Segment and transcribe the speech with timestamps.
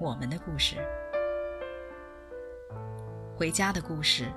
[0.00, 0.76] 我们的故事，
[3.36, 4.32] 回家的故事，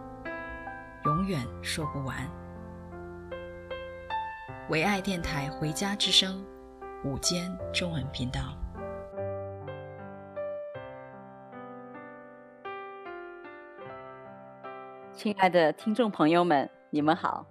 [1.06, 2.30] 永远说不完。
[4.70, 6.46] 唯爱电台《回家之声》
[7.10, 8.58] 午间中文频道，
[15.14, 17.48] 亲爱的听众朋友们，你们好，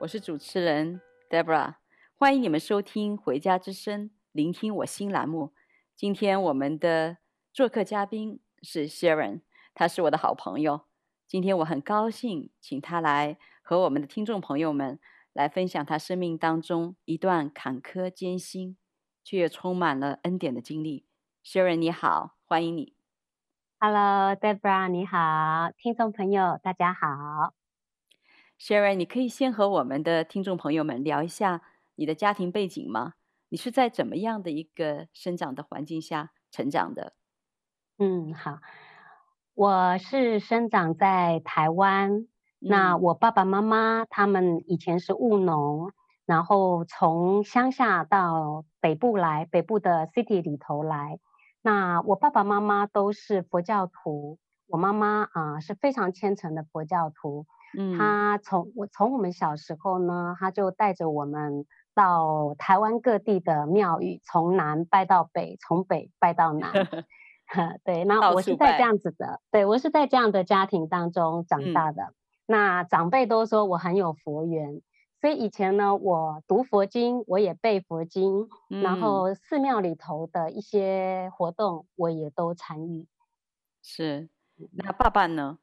[0.00, 1.00] 我是主持人
[1.30, 1.76] Debra，
[2.18, 5.54] 欢迎你们收听《回家之声》，聆听我新栏目。
[5.96, 7.16] 今天我们的
[7.54, 9.42] 做客嘉宾是 Sharon，
[9.74, 10.86] 他是我的好朋友。
[11.28, 14.98] 今天我很高兴请他来和我们的听众朋友们
[15.32, 18.76] 来分享他生命当中一段坎坷艰辛，
[19.22, 21.06] 却也充满了恩典的经历。
[21.44, 22.96] Sharon 你好，欢迎你。
[23.78, 27.54] Hello，Debra 你好，听众朋友大家好。
[28.58, 31.62] Sharon，你可以先和我们的听众朋友们聊一下
[31.94, 33.14] 你的家庭背景吗？
[33.50, 37.14] 你是在怎么样的一个生长的环境下成长的？
[37.96, 38.58] 嗯，好，
[39.54, 42.10] 我是生长在台湾。
[42.12, 42.26] 嗯、
[42.58, 45.92] 那我爸爸妈妈他们以前是务农，
[46.26, 51.20] 然后从乡下到北部来，北部的 city 里头来。
[51.62, 57.46] 那我爸爸妈妈都是佛教徒，我妈妈啊、呃、是非常虔诚的佛教徒。
[57.78, 66.72] 嗯，他从我从我们小时候呢，他就带着我们到台湾各地的庙宇，从南拜到北，从北拜到南。
[67.84, 72.02] 对，那我是在这样子的，对，我是在这样的家庭当中长大的。
[72.02, 72.14] 嗯、
[72.46, 74.80] 那长辈都说我很有佛缘，
[75.20, 83.06] 所以以前呢，我读佛经，我也背佛经，嗯、然后寺庙里头的一些活动，我也都参与。
[83.82, 84.28] 是，
[84.72, 85.58] 那爸爸呢？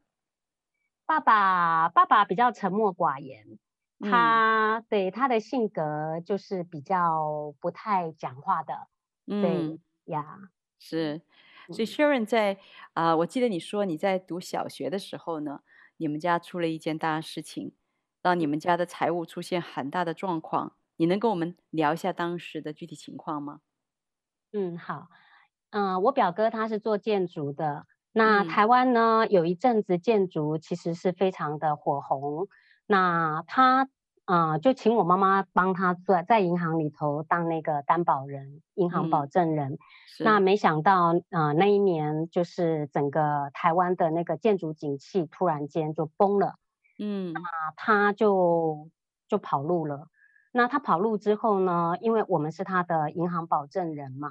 [1.05, 3.59] 爸爸，爸爸比较沉默寡言，
[3.99, 8.87] 他、嗯、对他的性格就是比较不太讲话的。
[9.27, 10.37] 嗯、对呀，
[10.79, 11.21] 是。
[11.71, 12.57] 所以 Sharon 在
[12.93, 15.61] 啊、呃，我记得你说你在读小学的时候呢，
[15.97, 17.73] 你们家出了一件大事情，
[18.21, 20.75] 让你们家的财务出现很大的状况。
[20.97, 23.61] 你能跟我们聊一下当时的具体情况吗？
[24.53, 25.07] 嗯，好，
[25.71, 32.47] 嗯、呃，我表哥他是做建筑的，那台湾呢、嗯、有一阵子建筑其实是非常的火红，
[32.87, 33.89] 那他。
[34.31, 39.73] 啊、呃，就请我妈妈帮他在在银行里头当那个担保人，银行保证人。
[39.73, 39.77] 嗯、
[40.23, 46.55] 那没想到，啊、呃，那一年就是整个台湾的那个建筑景气突然间就崩了。
[46.97, 47.41] 嗯，那
[47.75, 48.87] 他就
[49.27, 50.07] 就跑路了。
[50.53, 54.29] 那他跑路之后呢，因为我们是他的银行保证人嘛，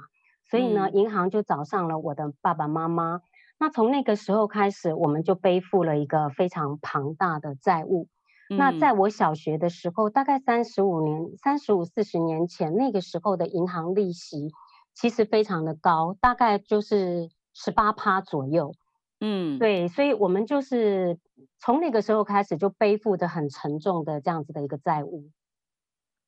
[0.49, 3.21] 所以呢，嗯、银行就找上了我的爸爸妈妈。
[3.59, 8.07] 那从那个时候开始，我们就背负了一个非常庞大的债务。
[8.57, 14.51] 那在我小学的时候，大概三十五年、三十五四十年前，那个时候的银行利息
[14.93, 18.73] 其实非常的高，大概就是十八趴左右。
[19.19, 21.19] 嗯，对，所以我们就是
[21.59, 25.29] 从那个时候开始就背负着很沉重的这样子的一个债务。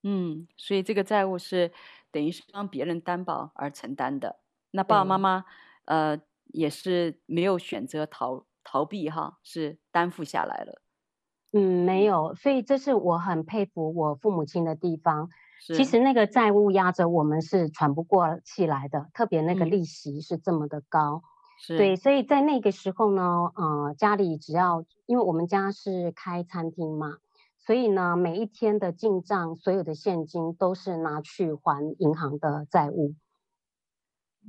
[0.03, 1.71] 嗯，所以这个债务是
[2.11, 4.39] 等于是帮别人担保而承担的。
[4.71, 5.45] 那爸爸妈妈
[5.85, 10.82] 呃也是没有选择逃逃避哈，是担负下来了。
[11.55, 15.29] 嗯，没有，所以这是我很佩服我父母亲的地方。
[15.61, 21.21] 其实那个债务压着我们是喘不过气来的，特别那个利息是这么的高。
[21.69, 27.17] 嗯、对，所以在那个时候呢，呃，家里只要因为我们家是开餐厅嘛，
[27.59, 33.13] 所以呢，每一天的进账，所有的现金都是拿去还银行的债务。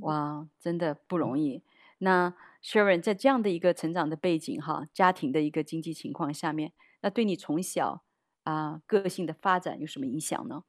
[0.00, 1.62] 哇，真的不容易。
[1.98, 2.34] 那
[2.64, 6.72] Sharon 在这样的一个成长的背景哈，家庭的一个经济情况下面。
[7.04, 8.00] 那对你从小
[8.44, 10.62] 啊、呃、个性的发展有什么影响呢？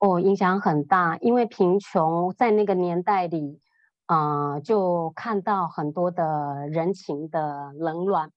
[0.00, 3.60] 哦，影响很大，因为贫穷在那个年代里，
[4.06, 8.32] 啊、呃，就看到很多的人情的冷暖，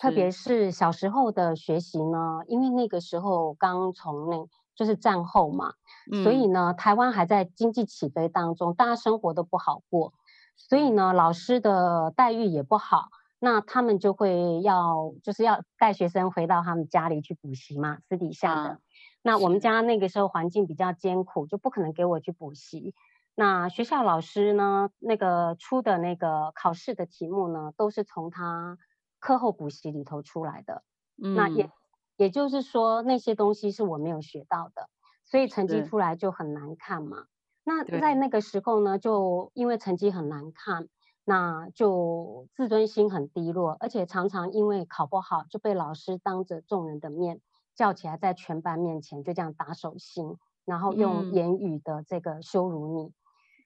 [0.00, 4.46] 特别是小时候的学习呢，因为那个时候刚从那
[4.76, 5.72] 就是战后嘛，
[6.12, 10.14] 嗯、所以呢，台湾还在经济起飞当中，大家生活都不好过，
[10.54, 13.08] 所以呢，老师的待遇也不好。
[13.42, 18.68] 那他们就会要，就是要带学生回到他们家里去补习嘛，私底下的。
[18.68, 18.78] 啊、
[19.22, 22.94] 那我们家那个时候环境比较艰苦，就不可能给我去补习。
[23.34, 28.76] 那学校老师呢，那个出的那个考试的题目呢，都是从他
[29.18, 30.84] 课后补习里头出来的。
[31.22, 31.70] 嗯，那也
[32.16, 34.90] 也就是说，那些东西是我没有学到的，
[35.24, 37.24] 所以成绩出来就很难看嘛。
[37.64, 40.88] 那在那个时候呢，就因为成绩很难看，
[41.30, 47.40] 那就自尊心很低落，而且常常因为考不好就被老师当着众人的面
[47.76, 53.12] 叫起来，在全班面前就这样打手心，然后用言语的这个羞辱你。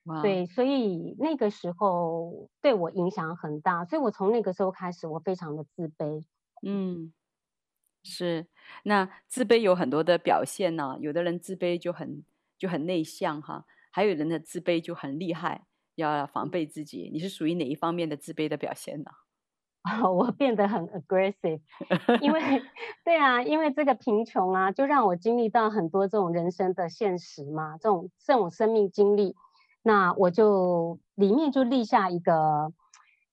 [0.04, 6.22] 嗯、对，所以那个时候对我影响很大，所以我从那个时候开始，我非常的自卑。
[6.60, 7.14] 嗯，
[8.02, 8.46] 是。
[8.82, 12.22] 那自卑有很多的表现呢、啊，有的人自卑就很
[12.58, 13.64] 就很内向哈。
[13.90, 15.64] 还有人的自卑就很厉害，
[15.96, 17.10] 要防备自己。
[17.12, 19.10] 你是属于哪一方面的自卑的表现呢？
[20.02, 21.60] 哦， 我变得很 aggressive，
[22.22, 22.40] 因为
[23.04, 29.36] 对啊，因为这个贫穷啊，就让我经历到很多这种人生的现实嘛，这种这种生命经历，
[29.82, 32.72] 那我就里面就立下一个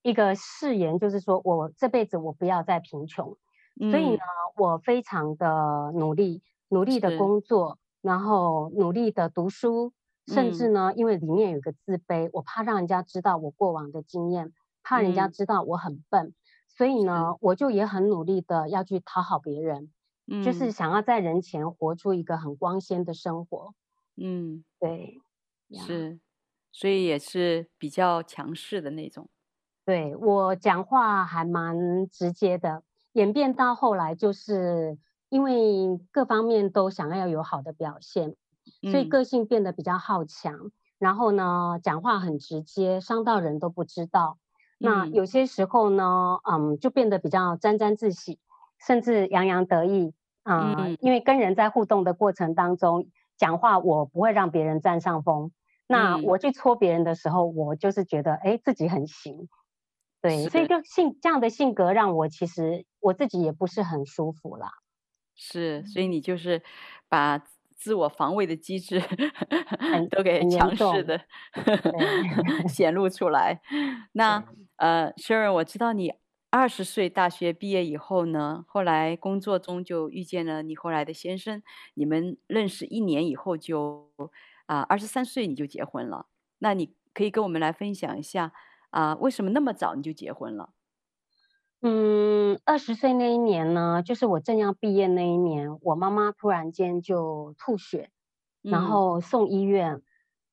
[0.01, 3.37] 一个誓言，就是说我这辈子我不要再贫穷。
[3.79, 3.89] 嗯。
[3.89, 4.19] 所以呢，
[4.57, 9.93] 我非常的努力，努力的工作，然后努力的读书。
[10.27, 14.53] 甚至呢，因为里面有个自卑，我怕让人家知道我过往的经验，
[14.83, 16.33] 怕人家知道我很笨，嗯、
[16.67, 19.91] 所以呢，我就也很努力的要去讨好别人，
[20.27, 23.73] 嗯，就是想要在人前活出一个很光鲜的生活。
[24.15, 25.19] 嗯，对，
[25.73, 26.19] 是，
[26.71, 29.29] 所以也是比较强势的那种。
[29.83, 32.83] 对，我讲话还蛮直接的，
[33.13, 34.97] 演变到后来就是
[35.29, 38.35] 因为各方面都想要有好的表现。
[38.89, 44.39] 所以个性变得比较好强，嗯，然后呢，讲话很直接，伤到人都不知道。
[44.79, 44.85] 嗯。
[44.85, 48.39] 那有些时候呢，嗯，就变得比较沾沾自喜，
[48.79, 50.15] 甚至洋洋得意。
[50.43, 53.07] 呃、嗯，因为跟人在互动的过程当中，
[53.37, 55.51] 讲话我不会让别人占上风。
[55.85, 59.47] 那我去戳别人的时候，我就是觉得，哎，自己很行。
[60.21, 64.71] 对，所以就性这样的性格，让我其实我自己也不是很舒服啦。
[65.35, 66.63] 是，所以你就是
[67.07, 67.43] 把。
[67.81, 69.01] 自我防卫的机制
[70.11, 71.19] 都给强势的
[72.69, 73.59] 显露出来。
[74.11, 74.43] 那
[74.75, 76.13] 呃，Sharon，我知道你
[76.51, 81.63] 二十岁大学毕业以后呢，后来工作中就遇见了你后来的先生，
[81.95, 84.11] 你们认识一年以后就
[84.67, 86.27] 啊，二十三岁你就结婚了。
[86.59, 88.53] 那你可以跟我们来分享一下
[88.91, 90.69] 啊，为什么那么早你就结婚了？
[91.83, 98.11] 嗯，二十岁那一年呢，就是我正要毕业那一年，我妈妈突然间就吐血，
[98.61, 99.95] 然后送医院。
[99.95, 100.03] 嗯、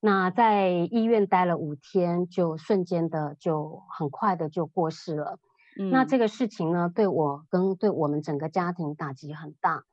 [0.01, 5.39] 那在医院待了五天，就瞬间的就很快的就过世了。
[5.79, 9.85] 嗯、那这个事情呢，对我跟对我们整个家庭打击很大，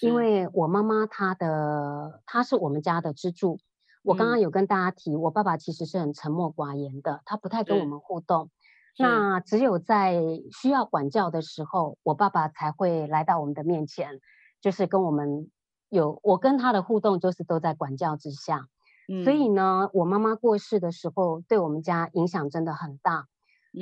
[0.00, 3.58] 因为我妈妈她的她是我们家的支柱。
[4.04, 8.50] 我刚刚有跟大家提，嗯、我爸爸其实是很沉默寡言的，他不太跟我们互动。
[8.96, 10.20] 那只有在
[10.52, 14.20] 需要管教的时候，我爸爸才会来到我们的面前，
[14.60, 15.50] 就是跟我们
[15.88, 18.68] 有我跟他的互动，就是都在管教之下。
[19.08, 23.26] 嗯，所以呢，我妈妈过世的时候，对我们家影响真的很大。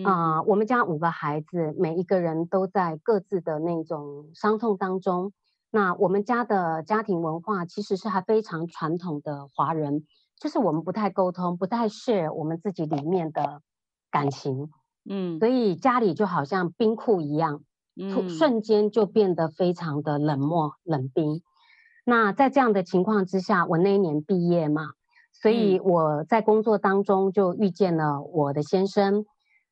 [0.05, 5.33] 啊，呃，我们家五个孩子，每一个人都在各自的那种伤痛当中。
[5.71, 10.07] 那我们家的家庭文化其实是还非常传统的华人，
[10.41, 13.61] 就是我们不太沟通，不太 share 我们自己里面的
[14.11, 14.71] 感情。
[15.09, 17.63] 嗯，所以家里就好像冰库一样，
[17.97, 21.43] 嗯，瞬间就变得非常的冷漠冷冰。
[22.05, 24.93] 那在这样的情况之下，我那一年毕业嘛，
[25.33, 29.25] 所以我在工作当中就遇见了我的先生。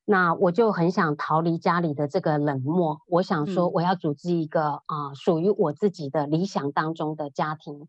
[0.03, 7.87] 那我就很想逃离家里的这个冷漠，我想说我要组织一个啊、呃、属于我自己的理想当中的家庭。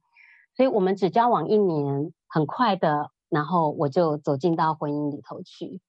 [0.55, 5.81] 所以我们只交往一年，很快的，然后我就走进到婚姻里头去。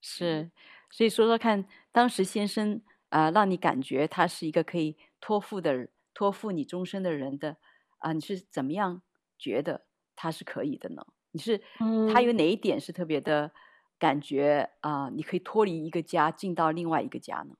[0.00, 0.50] 是。
[0.90, 7.50] 所以说说看，当时先生啊、呃，让你感觉他是一个可以托付的、托付你终身的人的
[7.98, 9.02] 啊、呃，你是怎么样
[9.38, 11.04] 觉得他是可以的呢？
[11.32, 11.62] 你是
[12.06, 13.52] 他有哪一点是特别的
[13.98, 15.10] 感觉啊、呃？
[15.14, 17.54] 你可以脱离一个家，进到另外一个家呢？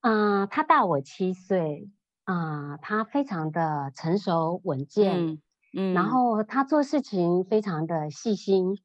[0.00, 1.90] 啊、呃，他大我七岁
[2.24, 5.42] 啊、呃，他非常的成熟稳健，嗯，
[5.76, 8.78] 嗯，然后他做事情非常的细心。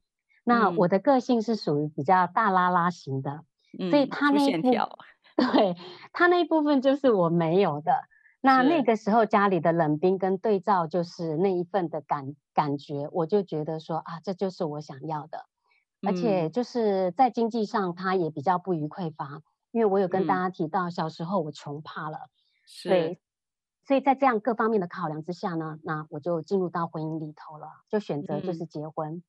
[0.43, 3.43] 那我的个性是属于比较大拉拉型的，
[3.79, 4.87] 嗯、所以他那一部分，
[5.35, 5.75] 对，
[6.11, 7.93] 他那一部分就是我没有的。
[8.41, 15.45] 那那个时候家里的冷冰跟对照，就是那一份的感感觉，我就觉得说啊，这就是我想要的。
[16.05, 22.29] 而且就是在经济上，他也比较不虞匮乏，因为我有跟大家提到，小时候我穷怕了，
[22.65, 23.17] 是、嗯，
[23.85, 29.23] 所以在这样各方面的考量之下呢，那我就进入到婚姻里头了，就选择就是结婚。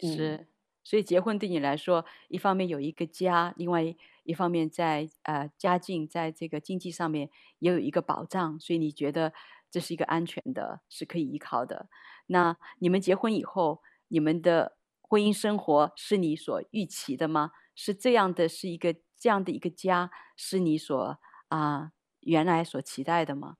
[0.00, 0.48] 是，
[0.86, 3.82] 所以结婚对你来说，一方面有一个家，另外
[4.22, 7.28] 一方面在呃家境在这个经济上面
[7.58, 9.32] 也有一个保障，所以你觉得
[9.68, 11.88] 这是一个安全的，是可以依靠的。
[12.28, 17.50] 那你们结婚以后，你们的婚姻生活是你所预期的吗？
[17.74, 21.90] 是这样的，是一个这样的一个家，是你所啊、
[22.20, 23.56] 原来所期待的吗？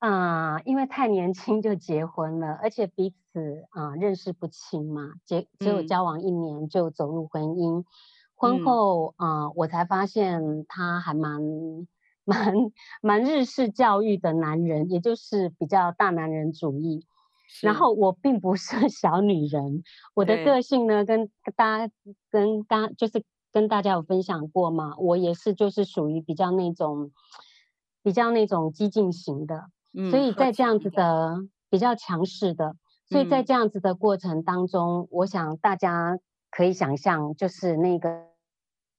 [0.00, 7.84] 啊、呃，因为太年轻就结婚了，而且彼此啊、呃、认识不清嘛，结只有交往一年就走入婚姻，嗯、
[8.34, 11.40] 婚后啊、呃、我才发现他还蛮
[12.24, 12.54] 蛮
[13.02, 17.04] 蛮日式教育的男人，也就是比较大男人主义。
[17.60, 19.82] 然后我并不是 小女人，
[20.14, 21.92] 我的个性呢，跟大家
[22.30, 27.10] 跟刚就是跟大家有分享过嘛，我也是就是属于比较那种
[28.02, 29.64] 比较那种激进型的。
[30.10, 32.76] 所以在这样子的比较强势的，
[33.08, 36.16] 所以在这样子的过程当中，我想大家
[36.48, 38.28] 可以想象，就是那个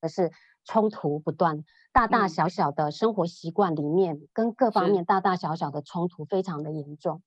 [0.10, 0.32] 是
[0.66, 7.22] 冲突不断，大大小小的生活习惯里面，跟各方面大大小小的冲突非常的严重。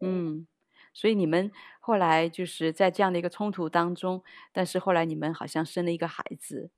[0.00, 0.46] 嗯，
[0.94, 1.50] 所以你们
[1.80, 6.70] 后来就是在这样的一个冲突当中，但是后来你们好像生了一个孩子，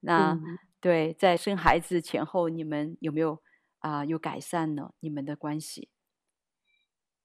[0.00, 0.40] 那
[0.80, 3.42] 对，在生孩子前后，你们有没有？
[3.82, 5.88] 啊、呃，有改善了你们的关系。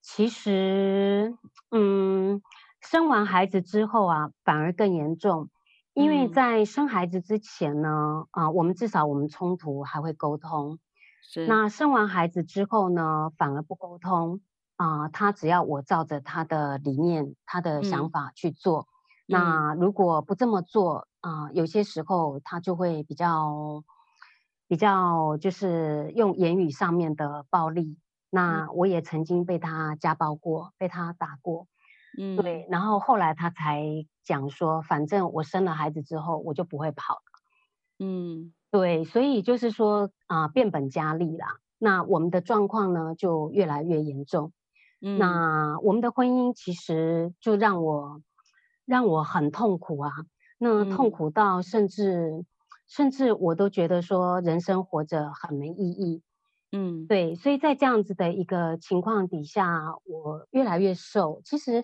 [0.01, 1.37] 其实，
[1.71, 2.41] 嗯，
[2.79, 5.49] 生完孩子之后啊，反而更严重，
[5.93, 10.79] 因为在生孩子之前呢，啊、嗯呃，我们至少我们冲突还会沟通。
[11.21, 11.45] 是。
[11.47, 14.39] 那生完孩子之后呢，反而不沟通
[14.77, 18.87] 啊、呃，他只要我照着他的理念、他的想法去做。
[19.27, 23.83] 嗯、那如果不这么做啊、呃，有些时候他就会比较。
[24.67, 27.97] 比较就是用言语上面的暴力，
[28.29, 31.67] 那我也曾经被他家暴过，被他打过，
[32.17, 33.85] 嗯，对，然后后来他才
[34.25, 37.21] 讲说，反正我生了孩子之后，我就不会跑了，
[37.99, 41.47] 嗯，对，所以就是说啊、呃，变本加厉啦，
[41.77, 44.51] 那我们的状况呢就越来越严重，
[44.99, 48.21] 嗯，那我们的婚姻其实就让我
[48.83, 50.11] 让我很痛苦啊，
[50.57, 52.43] 那痛苦到甚至。
[52.87, 56.23] 甚至我都觉得说人生活着很没意义，
[56.71, 61.41] 嗯，对，所以在这样子的一个情况底下，我越来越瘦。
[61.43, 61.83] 其实，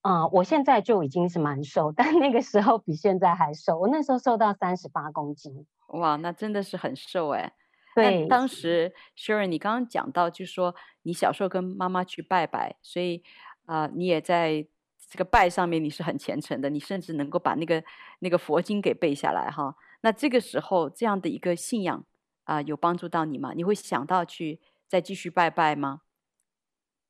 [0.00, 3.78] 啊、呃，我现在就已经是蛮瘦，但那个时候比现在还瘦。
[3.78, 7.52] 我那时候瘦到三十八公斤，哇，那真的是很瘦哎。
[7.94, 13.22] 对，当时 Sharon，你刚刚讲到，就是说你小时候跟妈妈去拜拜，所以
[13.66, 14.66] 啊、呃，你也在
[15.08, 17.84] 这个拜上面你是很虔诚的，你甚至能够把那个
[18.20, 19.76] 那个佛经给背下来哈。
[20.02, 22.04] 那这个时候，这样的一个信仰
[22.44, 23.52] 啊、呃，有帮助到你吗？
[23.54, 26.02] 你会想到去再继续拜拜吗？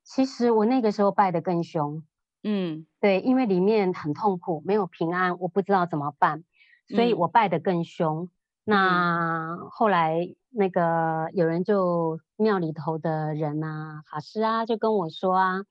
[0.05, 2.03] 其实我那个时候拜的更凶，
[2.43, 6.45] 嗯，对，因为里面很痛苦，没有平安，我不知道怎么办，
[6.89, 8.25] 所以我拜的更凶。
[8.25, 8.31] 嗯、
[8.65, 15.63] 那后来那个有人就庙里头的人啊，法师啊，就跟我说啊，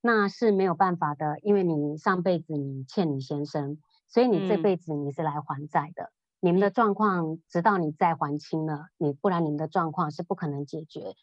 [0.00, 3.76] 那是没有办法的，因为你上辈子你欠你先生，
[4.08, 6.04] 所以你这辈子你是来还债的。
[6.04, 11.14] 嗯你们的状况，直到你再还清了，你不然你们的状况是不可能解决。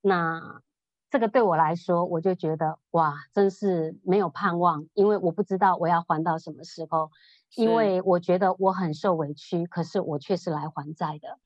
[0.00, 0.62] 那
[1.10, 7.10] 这个对我来说，我就觉得哇，真是没有盼望，因为我不知道我要还到什么时候，
[7.56, 11.40] 因为我觉得我很受委屈，可是我却是来还债的。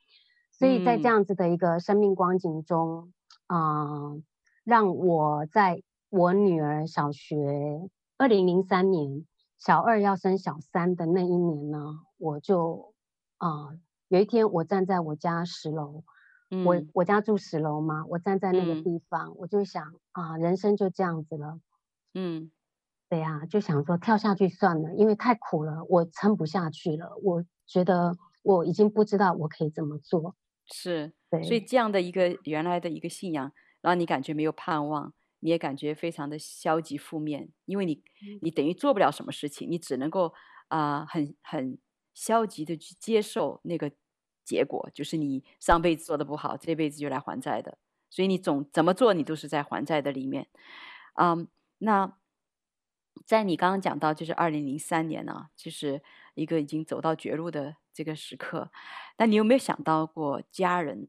[0.52, 3.14] 所以在这样子的一个生命光景中，
[3.47, 4.23] 啊、嗯呃，
[4.64, 7.88] 让我在我女儿小学
[8.19, 9.26] 二零零三年
[9.57, 12.93] 小二要升小三的那一年呢，我就。
[13.38, 16.05] 啊、呃，有一天我站在我家十楼，
[16.50, 21.61] 嗯、我我家住十楼嘛，我站在那个地方，嗯、我就想啊，人生就这样子了，
[22.14, 22.50] 嗯，
[23.09, 30.37] 对呀、啊，就想说跳下去算了，因为太苦了，我撑不下去了，我觉得我已经不知道我可以怎么做，
[30.67, 38.03] 是，对，所以这样的一个原来的一个信仰，让你感觉没有盼望，你也感觉非常的消极负面，因为你
[38.41, 40.33] 你等于做不了什么事情，你只能够
[40.69, 41.79] 啊、呃，很很。
[42.14, 43.92] 消极的去接受那个
[44.44, 47.76] 结果，就是你上辈子做的不好，这辈子就来还债的。
[48.09, 50.49] 所以你总怎么做，你都是在还债的里面。
[51.14, 52.16] 嗯，那
[53.26, 56.02] 在你刚刚讲到，就是二零零三年呢、啊，就是
[56.35, 58.71] 一个已经走到绝路的这个时刻。
[59.18, 61.09] 那你有没有想到过家人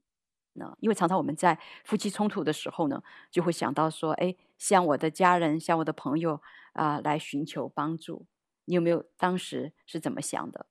[0.54, 0.76] 呢？
[0.80, 6.42] 因为常常我们在夫妻冲突的时候呢，就会想到说，哎，向我的家人，向我的朋友
[6.74, 8.26] 啊、来寻求帮助。
[8.66, 10.66] 你有没有当时是怎么想的？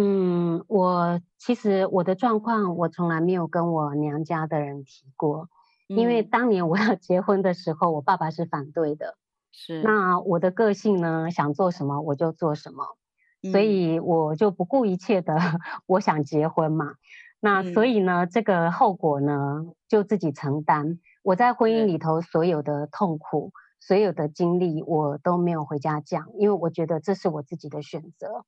[0.00, 5.48] 嗯，我其实我的状况，我从来没有跟我娘家的人提过，
[5.88, 9.16] 因为当年我要结婚的时候，我爸爸是反对的。
[9.50, 9.82] 是。
[9.82, 12.84] 那我的个性呢，想做什么我就做什么，
[13.42, 15.34] 嗯、所以我就不顾一切的，
[15.86, 16.94] 我想结婚嘛。
[17.40, 21.00] 那所以呢，嗯、这个后果呢，就自己承担。
[21.24, 28.44] 我在婚姻里头所有的痛苦、所有的经历，我都没有回家讲，因为我觉得这是我自己的选择。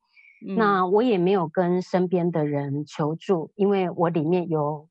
[0.46, 4.88] 嗯、那我也没有跟身边的人求助，因为我里面有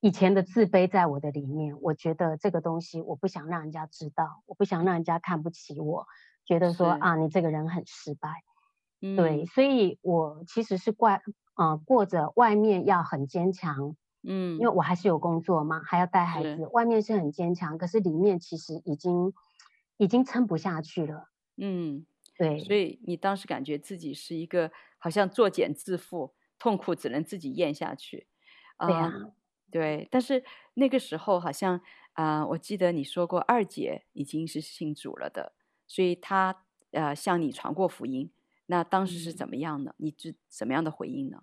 [0.00, 1.76] 以前的自卑在我的里面。
[1.80, 6.06] 我觉得这个东西我不想让人家知道，我不想让人家看不起我，
[6.44, 8.28] 觉得说啊，你这个人很失败。
[9.00, 11.22] 嗯、对，所以我其实是怪。
[11.54, 19.34] 啊、呃，过着外面要很坚强，嗯，因为我还是有工作嘛，还要带孩子，外面是很坚强，可是里面其实已经
[19.98, 22.06] 已经撑不下去了，嗯，
[22.38, 28.28] 对，所以你当时感觉自己是一个好像作茧自缚，痛苦只能自己咽下去，
[28.78, 29.32] 呃、对呀、啊，
[29.70, 31.80] 对，但是那个时候好像
[32.12, 35.54] 啊、呃，我记得你说过二姐已经是信主了的，
[35.86, 38.32] 所以她呃向你传过福音。
[38.66, 39.94] 那当时是怎么样呢？
[39.98, 41.42] 你是怎么样的回应呢？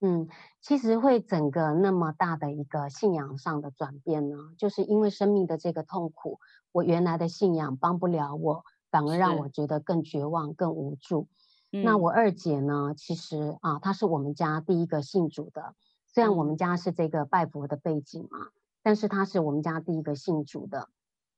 [0.00, 0.28] 嗯，
[0.60, 6.40] 其实会整个那么大的一个信仰上的转变呢，就是因为生命的这个痛苦，
[6.72, 11.26] 我原来的信仰帮不了我，反而让我觉得更绝望、更无助。
[11.72, 15.74] 嗯、那我二姐呢，其实啊，她是我们家第一个信主的，
[16.06, 18.38] 虽然我们家是这个拜佛的背景嘛，
[18.82, 20.88] 但是她是我们家第一个信主的。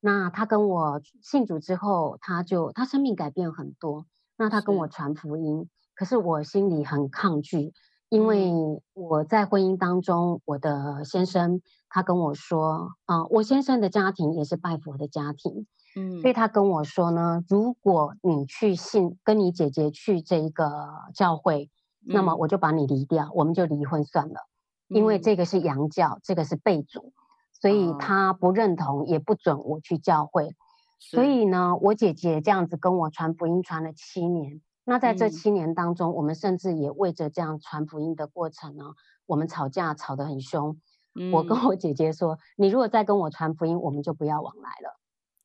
[0.01, 4.05] 那她跟我信主之后，她就她生命改变很多。
[4.37, 7.73] 那她跟我传福音，可是我心里很抗拒，
[8.09, 8.53] 因为
[8.93, 21.71] 我在婚姻当中，我的先生他跟我说，啊、呃，我先生的家庭也是拜佛的家庭，嗯，所以他跟我说呢，如果你去信，跟你姐姐去这一个教会，
[22.07, 24.41] 嗯、那么我就把你离掉，我们就离婚算了，
[24.89, 27.13] 嗯、因为这个是洋教，这个是背祖，
[27.53, 30.57] 所以他不认同，哦、也不准我去教会。
[30.99, 34.61] 所以呢，我姐姐这样子跟我传福音传了七年。
[34.85, 38.85] 那在这七年当中，嗯、我们甚至也为着这样传福音的过程呢，
[39.27, 40.79] 我们吵架吵得很凶。
[41.15, 44.99] 嗯、我跟我姐姐说：“你如果再跟我传福音，我们就不要往来了。”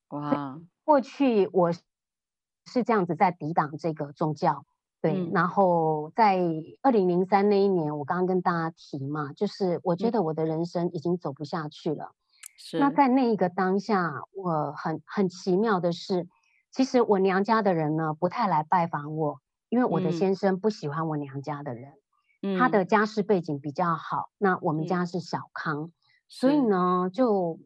[0.10, 0.60] 哇！
[0.84, 4.66] 过去我是这样子在抵挡这个宗教，
[5.02, 5.14] 对。
[5.14, 6.40] 嗯、然后在
[6.82, 12.12] 二零零三那一年，我刚刚跟大家提嘛，就是我觉得我的人生已经走不下去了。
[12.58, 16.28] 是那在那一个当下，我很很奇妙的是，
[16.72, 21.94] 其实我娘家的人呢不太来拜访我，因为我的先生不喜欢我娘家的人，
[22.42, 25.92] 嗯、他的家世背景比较好，那我们家是小康，嗯、
[26.28, 27.60] 所以呢就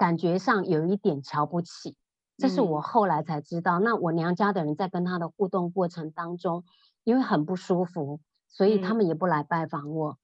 [0.00, 1.94] 感觉上有一点瞧不起，
[2.38, 3.80] 这是我后来才知道。
[3.80, 6.64] 嗯、那我娘家的人在跟他的互动过程当中，
[7.04, 10.12] 因为很不舒服，所以他们也不来拜访我。
[10.12, 10.16] 嗯、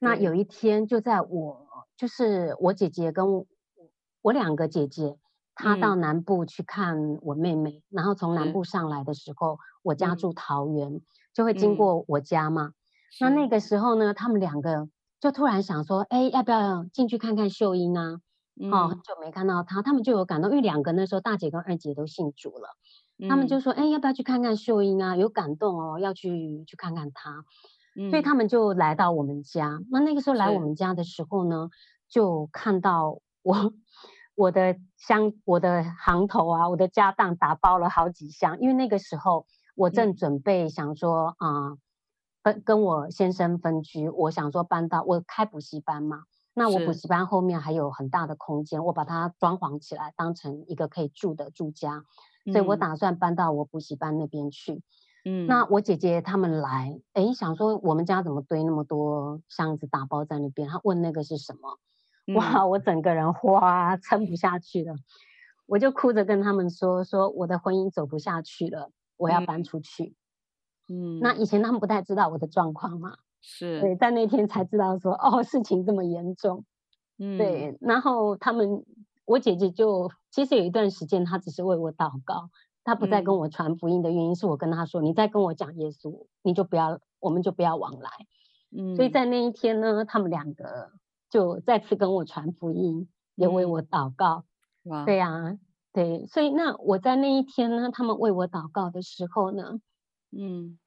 [0.00, 1.66] 那有一天就在我
[1.96, 3.46] 就是我姐姐跟我。
[4.20, 5.16] 我两个姐姐，
[5.56, 11.02] 她到南部去看我妹妹，嗯、然后从南部上来的时候，嗯、我家住桃园，嗯、
[11.34, 12.66] 就会经过我家嘛。
[12.66, 12.72] 嗯、
[13.20, 18.20] 那那个时候呢，他们两个就突然想说：“哎，要不要进去看看秀英啊？”
[18.60, 22.76] 嗯、哦，很久没看到他，他们就有感动，因为两个那时候大姐跟二姐都信主了，
[23.18, 25.16] 嗯、他们就说：“哎，要不要去看看秀英啊？
[25.16, 27.44] 有感动哦，要去去看看她。
[27.96, 29.80] 嗯”所以他们就来到我们家。
[29.90, 31.70] 那那个时候来我们家的时候呢，
[32.08, 33.72] 就看到我。
[34.34, 39.44] 我的箱，我的行头啊，我的家当打包了好几箱，因为那个时候
[39.76, 41.78] 我正准备想说啊，嗯、
[42.42, 46.22] 跟跟我先生分居，我想说搬到我开补习班嘛，
[46.54, 52.04] 那我补习班后面还有很大的空间，我把它装潢起来，当成一个可以住的住家，
[52.52, 54.82] 所以我打算搬到我补习班那边去。
[55.24, 60.68] 嗯，那我姐姐他们来，哎，想说我们家怎么堆那么多箱子打包在那边？
[60.68, 61.78] 他问那个是什么？
[62.34, 62.66] 哇！
[62.66, 64.94] 我整个人哗撑不下去了，
[65.66, 70.14] 我就哭着跟他们说：“说我的婚姻走不下去了，我要搬出去。”
[70.88, 76.64] 嗯，那以前他们不太知道我的状况嘛，是对，在那天才知道说哦，事情这么严重。
[77.18, 78.84] 嗯，对，然后他们，
[79.26, 82.48] 我姐姐就其实有一段时间，她只是为我祷告，
[82.84, 88.10] 她不再跟我传福音的原因是我跟她说：“你再跟我讲耶稣，你就不要，我们就不要往来。”
[88.74, 90.92] 嗯，所以在那一天呢，他们两个。
[91.32, 94.44] 就再次跟我传福音，也为我祷告。
[94.84, 95.58] 嗯、哇，对呀、啊，
[95.90, 99.80] 对，所以那我在那一天呢，他们为我祷告的时候呢，
[100.30, 100.78] 嗯，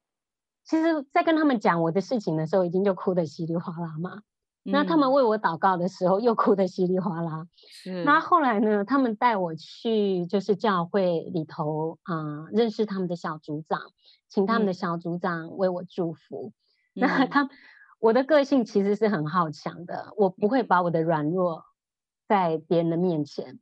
[0.66, 4.24] 其实，在跟他们讲我的事情的时候，已经就哭得稀里哗啦嘛。
[4.66, 7.48] 嗯、那他们为我祷告的时候，又哭得稀里哗啦。
[7.70, 8.04] 是。
[8.04, 13.80] 那后来呢，他们带我去就是教会里头啊、呃，认识他们的小组长，
[14.28, 16.52] 请他们的小组长为我祝福。
[16.96, 17.50] 嗯、那他。
[17.98, 21.64] 我的个性其实是很好强的，我不会把我的软弱
[22.28, 23.58] 在别人的面前。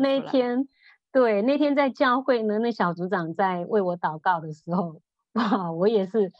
[0.00, 0.66] 那一天，
[1.12, 5.00] 对，那天在教会呢，那小组长在为我祷告的时候，
[5.34, 6.32] 哇， 我也是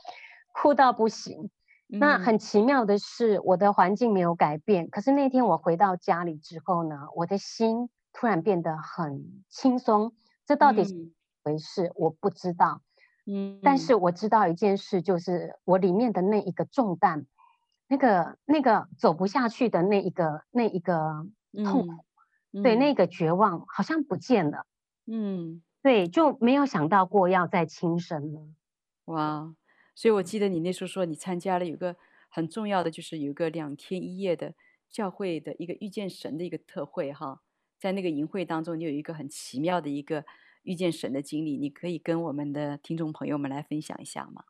[0.52, 1.50] 哭到不行。
[1.88, 10.12] 嗯、那很奇妙的是，我的环境没有改变，可是那天我回到家里之后呢，我的心突然变得很轻松。
[10.46, 11.10] 这到底是怎么
[11.44, 11.86] 回事？
[11.88, 12.80] 嗯、我不知道。
[13.26, 17.26] 嗯，但是我知道一件事，就是我里面的那一个重担，
[17.88, 21.26] 那个那个走不下去的那一个那一个
[21.64, 21.92] 痛苦。
[21.92, 21.98] 嗯
[22.62, 24.66] 对，那个绝望好像不见了，
[25.06, 28.42] 嗯，对，就没有想到过要再轻生了，
[29.06, 29.54] 哇！
[29.94, 31.96] 所以我记得你那时候说你参加了有个
[32.28, 34.54] 很重要的，就是有个两天一夜的
[34.90, 37.42] 教会的一个遇见神的一个特会哈，
[37.78, 40.24] 在那个营会当中，你有一个很奇妙的一个
[40.62, 44.44] 遇见神的经历，你可以跟我们的听众朋友们来分享一下吗？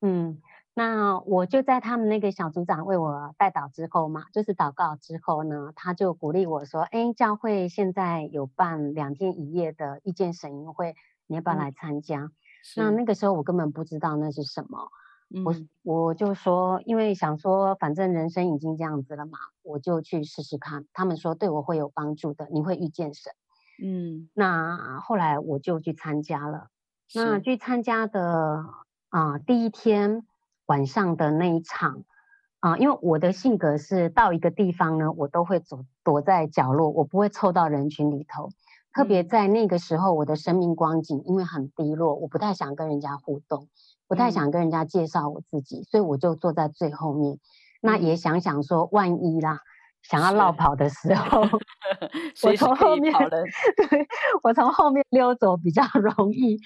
[0.00, 0.40] 嗯。
[0.76, 10.96] 那我就在他们那个小组长为我代祷之后嘛，就是祷告之后呢，他就鼓励我说：“哎，教会现在有办两天一夜的遇见神营会，
[11.28, 12.32] 你要不要来参加？”
[12.76, 14.88] 嗯、那那个时候我根本不知道那是什么，
[15.34, 20.86] 嗯、我我就说，因为想说反正人生已经这样子了嘛，我就去试试看。
[20.92, 23.32] 他们说对我会有帮助的，你会遇见神。
[23.82, 26.68] 嗯，那后来我就去参加了。
[27.14, 28.64] 那去参加的
[29.08, 30.26] 啊、呃，第一天。
[30.66, 32.04] 晚上的那一场，
[32.60, 38.48] 啊、呃，因为我的性格是到一个地方呢，我都会躲躲在角落，我不会凑到人群里头。
[38.94, 43.68] 特别在那个时候，我的生命光景因为很低落，我不太想跟人家互动，
[44.06, 47.38] 不太想跟人家介绍我自己，嗯、所以我就坐在最后面。
[47.82, 49.58] 那也想想说，万一啦，
[50.02, 51.42] 想要落跑的时候，
[52.44, 53.12] 我从后面，
[53.76, 54.06] 对，
[54.42, 55.82] 我从后面溜走比较
[56.16, 56.58] 容易。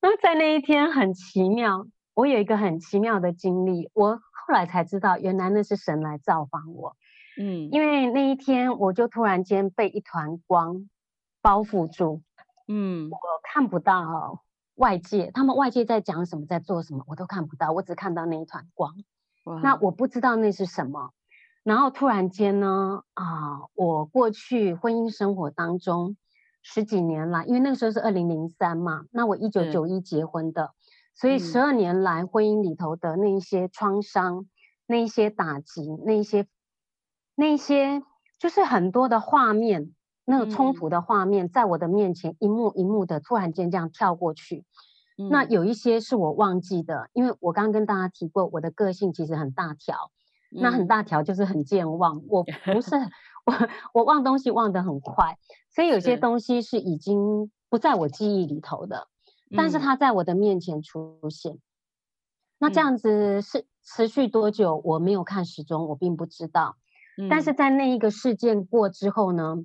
[0.00, 1.86] 那在那一天很奇妙。
[2.12, 6.94] 我有一个很奇妙的经历，我后来才知道，原来那是神来造访我。
[7.38, 10.86] 嗯，因为那一天我就突然间被一团光
[11.40, 12.22] 包覆住。
[12.68, 14.44] 嗯，我看不到
[14.76, 18.94] 外界，他们外界在讲什么，在做什么，我都看不到，我只看到那一团光。
[19.62, 21.12] 那我不知道那是什么。
[21.62, 26.16] 然后突然间呢，啊，我过去婚姻生活当中
[26.62, 30.72] 十几年来，因为那个时候是二零零三嘛，那我一九九一结婚的。
[31.14, 34.48] 所以十二年来，婚姻里头的那一些创伤、嗯、
[34.86, 36.46] 那一些打击、那一些、
[37.34, 38.02] 那一些，
[38.38, 39.94] 就是很多的画面，
[40.30, 44.64] 那个冲突的画面，在我的面前一幕一幕的突然间这样跳过去。
[45.18, 50.12] 嗯、那有一些是我忘记的，因为我刚刚跟大家提过，我的个性其实很大条，
[50.56, 52.94] 嗯、那很大条就是很健忘，我不是
[53.44, 55.36] 我我忘东西忘得很快，
[55.74, 59.08] 所以有些东西是已经不在我记忆里头的。
[59.56, 61.60] 但是它在我的面前出现，嗯、
[62.60, 64.80] 那这样子是持续多久？
[64.84, 66.76] 我没有看时钟，我并不知道。
[67.18, 69.56] 嗯、但是在那一个事件过之后呢，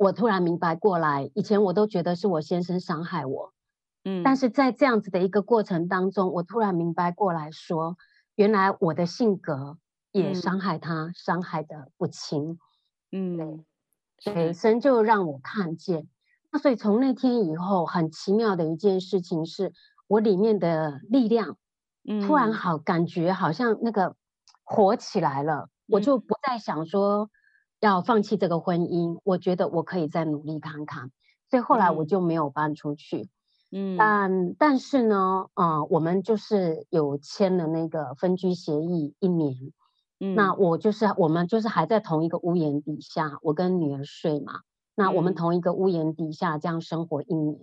[0.00, 3.52] 我突然明白过来，以前我都觉得是我先生伤害我，
[4.02, 7.98] 嗯，但是在这样子的一个过程当中，我突然明白过来说，
[8.34, 9.76] 原来我的性格
[10.10, 12.58] 也伤害他，嗯、伤害的不轻，
[13.12, 16.08] 嗯，对，所以神就让我看见。
[16.50, 19.74] 那所以从那天以后，很奇妙的一件事情是，
[20.06, 21.58] 我里面的力量，
[22.08, 24.16] 嗯突然好感觉好像那个
[24.64, 27.30] 火起来了，嗯、我就不再想说
[27.80, 31.10] 要放弃这个婚姻，我觉得我可以再努力看看，
[31.50, 33.28] 所以后来我就没有搬出去，
[33.72, 39.54] 嗯，但但是呢，啊、呃，我们就是有签了那个分居协议一年，
[40.20, 44.60] 嗯，那我就是我们就是还在同一个屋檐底下，我跟女儿睡嘛。
[44.94, 47.58] 那我们同一个屋檐底下这样生活一年，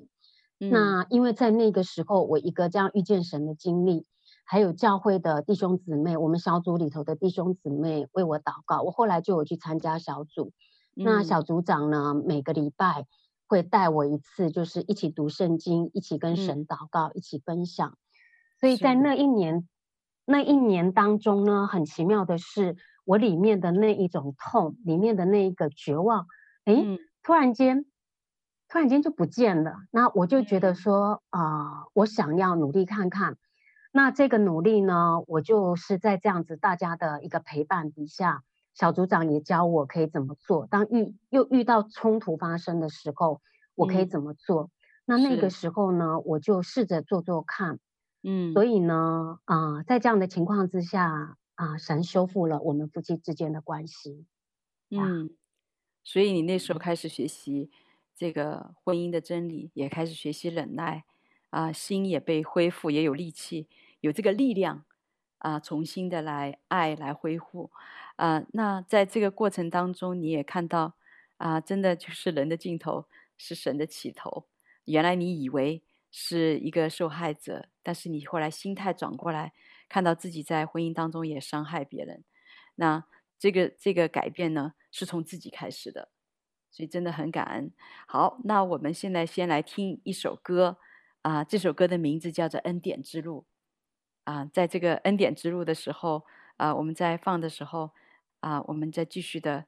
[0.59, 4.07] 嗯、那因为在那个时候，我一个这样遇见神的经历，
[4.47, 10.53] 还有教会的弟兄姊妹，我们小组里头的弟兄姊妹为我祷告，我后来就有去参加小组。
[10.95, 13.05] 嗯、那小组长呢，每个礼拜
[13.45, 17.97] 会带我一次，就是一起读圣经，一起跟神祷告，嗯、一起分享。
[18.59, 19.67] 所以在那一年，
[20.25, 26.25] 那一年当中呢，很奇妙的是，我里面的那一种痛，里面的那一个绝望，
[26.65, 26.73] 哎。
[26.73, 27.83] 嗯突然间，
[28.69, 29.73] 突然间就不见了。
[29.91, 33.35] 那我就觉得说，啊、呃，我想要努力看看。
[33.97, 38.43] 那这个努力呢，我就是在这样子大家的一个陪伴底下，
[38.75, 40.67] 小组长也教我可以怎么做。
[40.67, 43.41] 当遇又遇到冲突发生的时候，
[43.73, 44.65] 我可以怎么做？
[44.65, 44.69] 嗯、
[45.05, 47.79] 那那个时候呢，我就试着做做看。
[48.21, 54.27] 嗯，所以呢，啊、呃，在这样的情况之下，啊、呃，神修复了我们夫妻之间的关系。
[54.91, 55.35] 嗯。
[56.03, 57.71] 所以你那时候开始学习
[58.15, 61.03] 这个婚姻的真理，也开始学习忍耐，
[61.49, 63.67] 啊，心也被恢复，也有力气，
[63.99, 64.85] 有这个力量，
[65.39, 67.71] 啊，重新的来爱，来恢复，
[68.15, 70.95] 啊，那在这个过程当中，你也看到，
[71.37, 73.05] 啊，真的就是人的尽头
[73.37, 74.47] 是神的起头。
[74.85, 79.53] 原来你以为是一个受害者，但是你后来心态转过来，
[79.89, 82.23] 看到自己在婚姻当中也伤害别人。
[82.75, 83.03] 那
[83.37, 86.09] 这个这个改变呢，是从自己开始的，
[86.71, 87.71] 所以真的很感恩。
[88.07, 90.77] 好，那我们现在先来听一首歌
[91.21, 93.41] 啊，这首歌的名字叫做《恩典之路》
[94.27, 96.25] 啊，在这个恩典之路的时候
[96.57, 97.91] 啊，我们在放的时候
[98.41, 99.65] 啊，我们再继续的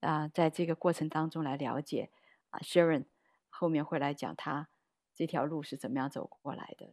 [0.00, 2.10] 啊，在这个过程当中来了解
[2.50, 3.04] 啊，Sharon
[3.48, 4.68] 后面会来讲他
[5.14, 6.92] 这条路是怎么样走过来的。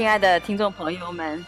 [0.00, 1.44] 亲爱的听众朋友们，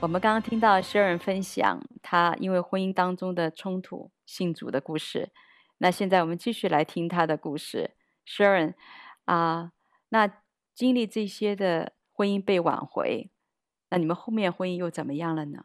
[0.00, 5.30] 我们刚刚听到 Sharon 分享他因为婚姻当中的冲突信主的故事。
[5.76, 7.90] 那现在我们继续来听他的故事
[8.26, 8.72] ，Sharon
[9.26, 9.72] 啊，
[10.08, 10.42] 那
[10.74, 13.30] 经历这些的婚姻被挽回，
[13.90, 15.64] 那你们后面婚姻又怎么样了呢？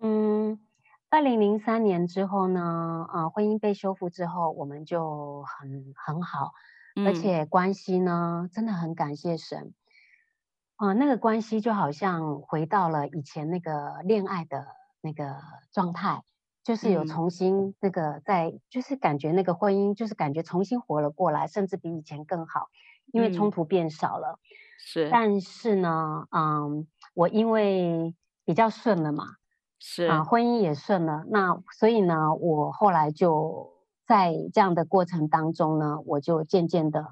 [0.00, 0.60] 嗯，
[1.08, 6.52] 二零零三年之后呢，啊，婚姻被修复之后，我们就很很好，
[7.06, 9.72] 而且关系呢，真的很感谢神。
[10.80, 14.66] 啊、呃，那个关系就好像回到了以前那个恋爱的
[15.02, 15.36] 那个
[15.72, 16.22] 状态，
[16.64, 22.68] 就是有重新那个在，嗯、就是感觉那个婚姻就是感觉重新活了过来，甚至比以前更好，
[23.12, 24.38] 因为冲突变少了。
[24.38, 24.40] 嗯、
[24.78, 28.14] 是，但是呢，嗯，我因为
[28.46, 29.24] 比较顺了嘛，
[29.78, 33.70] 是啊，婚姻也顺了，那所以呢，我后来就
[34.06, 37.08] 在这样的过程当中呢，我就渐渐的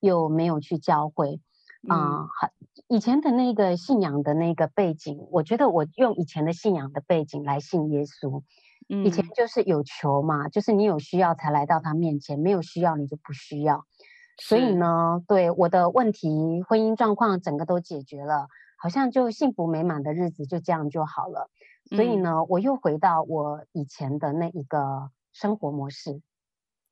[0.00, 1.40] 又没有去教会。
[1.88, 2.61] 啊，好、嗯，
[2.92, 8.42] 以前的那个信仰的那个背景，我觉得我用以前的信仰的背景来信耶稣，
[8.86, 13.86] 嗯，以前就是有求嘛，就是你有需要才来到他面前，没有需要你就不需要。
[14.36, 21.48] 所以呢，对我的问题，婚姻状况整个都解决了，好像就幸福美满的日子就这样就好了。
[21.88, 26.20] 所以呢，嗯、我又回到我以前的那一个生活模式。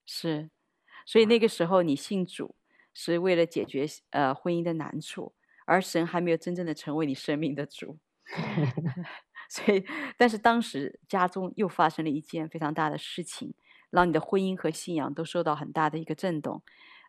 [0.06, 0.48] 是，
[1.04, 2.54] 所以那个时候你信主。
[2.92, 5.32] 是为了解决呃婚姻的难处，
[5.70, 7.96] 而神还没有真正的成为你生命的主，
[9.48, 9.84] 所以，
[10.18, 13.54] 但是当时家中又发生了一件非常大的事情，
[13.88, 16.64] 让你的婚姻和信仰都受到很大的一个震动，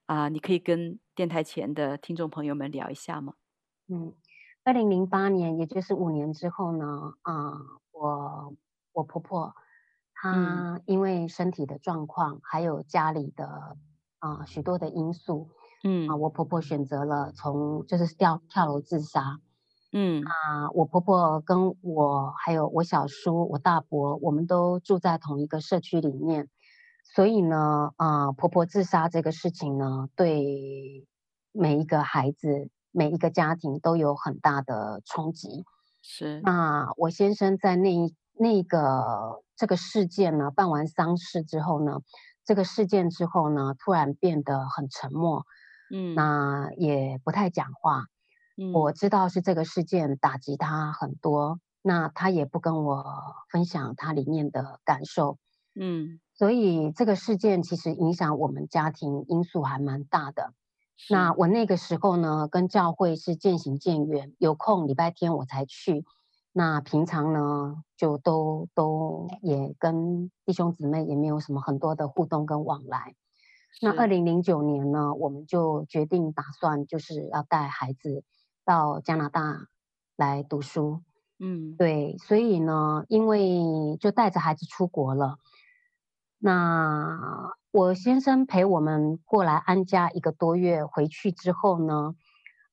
[0.06, 3.34] 啊、呃，你可以跟电台前的听众朋友们聊一下吗？
[3.88, 4.14] 嗯，
[4.64, 7.58] 二零零八年，也就是五年之后呢，啊、呃，
[7.92, 8.54] 我
[8.94, 9.56] 我婆婆
[10.14, 13.78] 她因为身体的状况，嗯、还有家里的
[14.20, 15.50] 啊、呃、许多的因素。
[15.84, 19.40] 嗯啊，我婆婆选择了从就是跳跳楼自杀。
[19.94, 26.48] 嗯啊，我婆婆跟我还有我小叔、我大伯，我们都住在同一个社区里面，
[27.04, 31.06] 所以呢，啊，婆婆自杀这个事情呢，对
[31.52, 35.66] 每一个孩子、每一个家庭都有很大的冲击。
[36.02, 36.40] 是。
[36.42, 42.00] 那我先生在那一那个这个事件呢，办完丧事之后呢，
[42.46, 45.46] 这个事件之后呢，突然变得很沉默，
[45.92, 48.06] 嗯，那也不太讲话。
[48.58, 53.06] 嗯，我知道是这个事件打击他很多，那他也不跟我
[53.50, 55.38] 分享他里面的感受，
[55.74, 60.54] 嗯，所以这个事件其实影响我们家庭因素还蛮大的。
[61.10, 66.06] 那我那个时候呢，跟教会是渐行渐远，有空礼拜天我才去。
[66.54, 73.16] 那平常呢，就都都也跟弟兄姊妹也没有什么很多的互动跟往来。
[73.80, 78.24] 那二零零九年呢，我们就决定打算就是要带孩子
[78.66, 79.68] 到加拿大
[80.16, 81.02] 来读书。
[81.40, 85.38] 嗯，对，所以呢，因为就带着孩子出国了。
[86.38, 92.16] 那我先生陪我们过来安家一个多月，回去之后呢，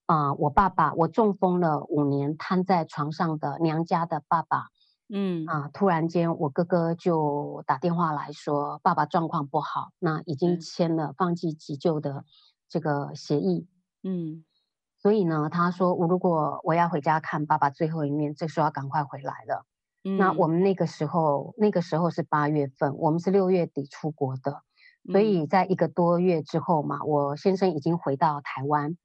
[0.06, 4.68] 啊、呃，我爸爸，我中风了五年，瘫在床上的娘家的爸爸，
[5.10, 12.24] 嗯啊、呃，突然间我哥哥就打电话来说，爸爸状况不好，那已经签了放弃急救的
[12.68, 13.66] 这个协议，
[14.02, 14.44] 嗯，
[14.98, 19.64] 所以呢，他说我如果我要回家看爸爸最后一面，这时候要赶快回来了。
[20.04, 24.62] 嗯、那我们那个时候，那个时候是八月份，我们是六月底出国的，
[25.10, 28.96] 所以在一个多月之后嘛，我先生已经回到台湾。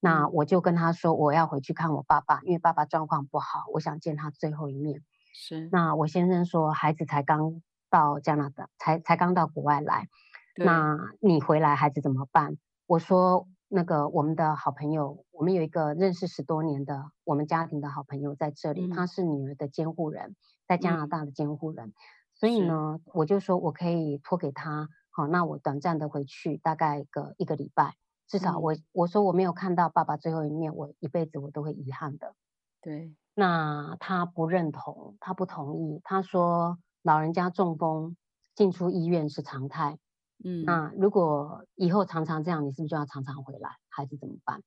[0.00, 5.02] 那我就跟他说，我要回去看我爸爸，因为爸爸状况不好，我想见他最后一面。
[5.32, 5.68] 是。
[5.72, 10.08] 那我先生说，孩子才刚到加拿大，才才刚到国外来，
[10.56, 12.56] 那你回来孩子怎么办？
[12.86, 20.34] 我说，那个我们的好朋友，我们有一个认识十多年的我们家庭的好朋友在这里，嗯、他是女儿的监护人，
[20.66, 21.92] 在加拿大的监护人，嗯、
[22.34, 27.94] 所以呢，我就说我可以托给他，好，那我短暂的回去，大概个一个礼拜。
[28.26, 32.34] 至少我我说我没有看到爸爸最后一面，我一辈子我都会遗憾的。
[32.80, 36.00] 对，那他不认同，他不同意。
[36.04, 38.14] 他说老人家中风
[38.54, 39.98] 进出医院是常态。
[40.44, 43.70] 嗯，那如果以后常常这样，你是不是就要常常回来？
[43.88, 44.62] 孩子怎么办？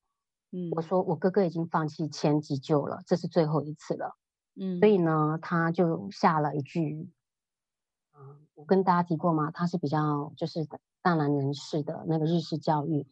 [0.51, 4.17] 嗯，我说我哥哥已经放弃前急救了，这是最后一次了。
[4.55, 7.11] 嗯，所以呢，他就下了一句，
[8.17, 9.51] 嗯，我跟大家提过吗？
[9.51, 10.67] 他是比较就是
[11.03, 13.05] 大男人式的那个日式教育。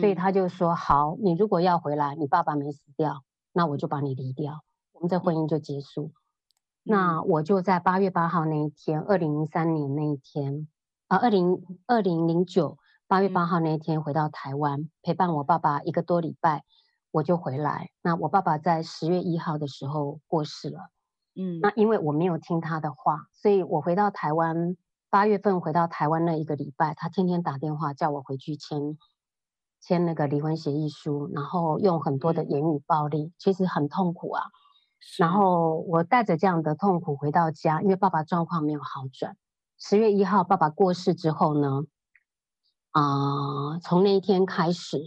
[0.00, 4.64] 所以他就说：“好，你如果要回来，你爸爸没死掉，那我就把你离掉，
[4.96, 6.12] 我们这婚姻就结束。”
[6.82, 10.68] 那我就在八月八号那一天，二零零三年那一天，
[11.08, 12.78] 啊，二零二零零九
[13.08, 16.64] 八月八号那一天回到台湾陪伴我爸爸一个多礼拜，
[17.10, 17.90] 我就回来。
[18.02, 20.90] 那我爸爸在十月一号的时候过世了。
[21.34, 24.76] 嗯，那因为我没有听他的话，所以我回到台湾
[25.10, 28.96] 八月份回到台湾那一个礼拜，他天天打电话叫我回去签。
[29.78, 34.42] 签那个离婚协议书，然后用很多的言语暴力，其实很痛苦啊。
[35.18, 39.36] 然后我带着这样的痛苦回到家，因为爸爸状况没有好转。
[39.78, 41.84] 十月一号爸爸过世之后呢，
[42.90, 43.02] 啊、
[43.72, 44.98] 呃，从那一天开始，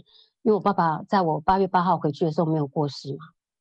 [0.42, 3.18] 因为我爸爸在我八月八号回去的时候没有过世嘛，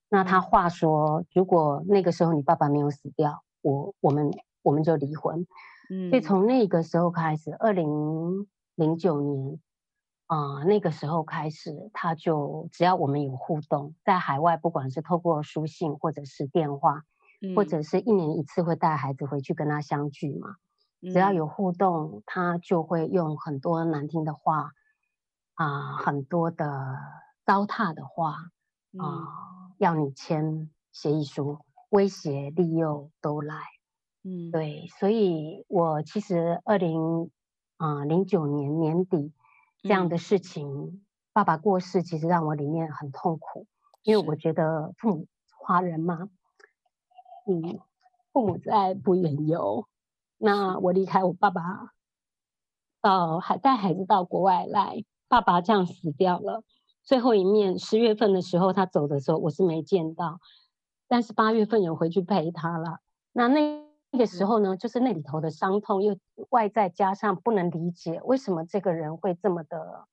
[0.09, 5.45] 那他话说，如果那个时候你爸爸没有死掉，我我们我们就离婚。
[5.89, 9.59] 嗯，所以从那个时候开始，二零零九年。
[10.29, 17.01] 啊、呃，那个时候开始，他就只要我们有互动，在海外，不管是透过书信或者是电话，
[17.41, 20.57] 嗯、或者是一年一次会带孩子回去跟他相聚嘛，
[21.01, 24.69] 只要有互动，他就会用很多难听的话，
[25.55, 26.95] 啊、呃，很多的
[27.43, 28.33] 糟蹋的话，
[28.99, 31.57] 啊、呃嗯，要你签协议书，
[31.89, 33.63] 威胁利诱都来，
[34.23, 37.31] 嗯，对，所以我其实二零
[37.77, 39.33] 啊零九年年底。
[39.81, 41.01] 这样的事情，嗯，
[41.33, 43.65] 爸爸过世，其实让我里面很痛苦，
[44.03, 45.27] 因为我觉得父母
[45.57, 46.29] 华人嘛，
[47.47, 47.79] 嗯，
[48.33, 49.87] 父母之爱不远游。
[50.37, 51.91] 那我离开我爸爸，
[53.01, 56.63] 到还带孩子到国外来，爸爸这样死掉了。
[57.03, 60.39] 最后一面，十月份的时候他走的时候，我是没见到，
[61.07, 62.99] 但是八月份有回去陪他了。
[63.31, 63.88] 那那。
[64.11, 66.17] 那个时候呢，就是那里头的伤痛，又
[66.49, 70.07] 外在加上不能理解为什么这个人会这么的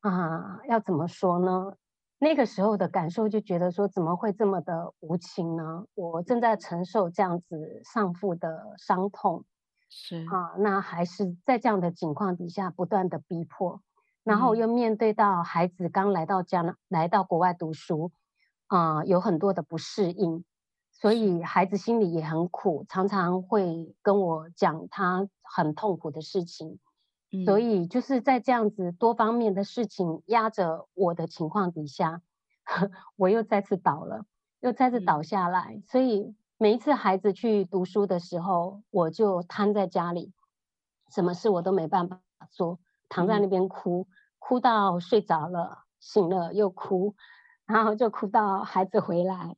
[0.00, 1.76] 啊，要怎么说呢？
[2.18, 5.86] 那个时候的感受就觉得说，怎么会这么的无情呢？
[5.94, 9.44] 我正在承受这样子丧父的伤痛，
[9.88, 13.80] 是啊，那还是在这样的情况底下不断的逼迫，
[14.22, 18.12] 然后又面对到孩子刚来到家，来到国外读书，
[18.68, 20.44] 啊，有很多的不适应。
[21.02, 26.78] 所以孩子心里也很苦，常常会跟我讲他很痛苦的事情。
[27.32, 27.44] 嗯。
[27.44, 32.22] 所以就是在这样子多方面的事情压着我的情况底下，
[33.16, 34.26] 我又再次倒了，
[34.60, 35.72] 又再次倒下来。
[35.74, 35.82] 嗯。
[35.88, 40.32] 所以每一次孩子去读书的时候，我就瘫在家里，
[41.10, 42.20] 什么事我都没办法
[42.52, 42.78] 做，
[43.08, 44.06] 躺在那边哭，嗯、
[44.38, 47.16] 哭到睡着了，醒了又哭，
[47.66, 49.56] 然后就哭到孩子回来，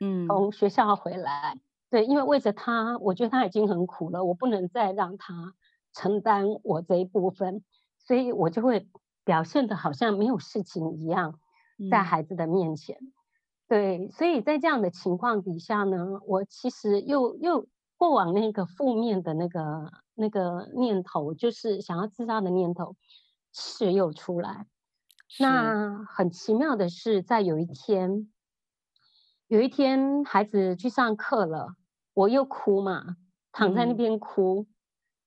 [0.00, 1.58] 嗯，从学校回来，
[1.90, 5.54] 对，因为为着他，我觉得他已经很苦了，我不能再让他
[5.92, 7.62] 承担我这一部分，
[7.98, 8.88] 所以我就会
[9.24, 11.38] 表现的好像没有事情一样，
[11.90, 12.96] 在孩子的面前。
[13.00, 13.12] 嗯
[13.66, 17.66] 对，所以在这样的情况底下呢，我其实又又
[17.96, 22.94] 过往那个负面的那个那个念头，就是想要自杀的念头，
[23.54, 24.66] 是又出来。
[25.40, 28.28] 那很奇妙的是，在有一天，
[29.48, 31.76] 有一天孩子去上课了，
[32.12, 33.16] 我又哭嘛，
[33.52, 34.62] 躺在那边哭。
[34.62, 34.66] 嗯、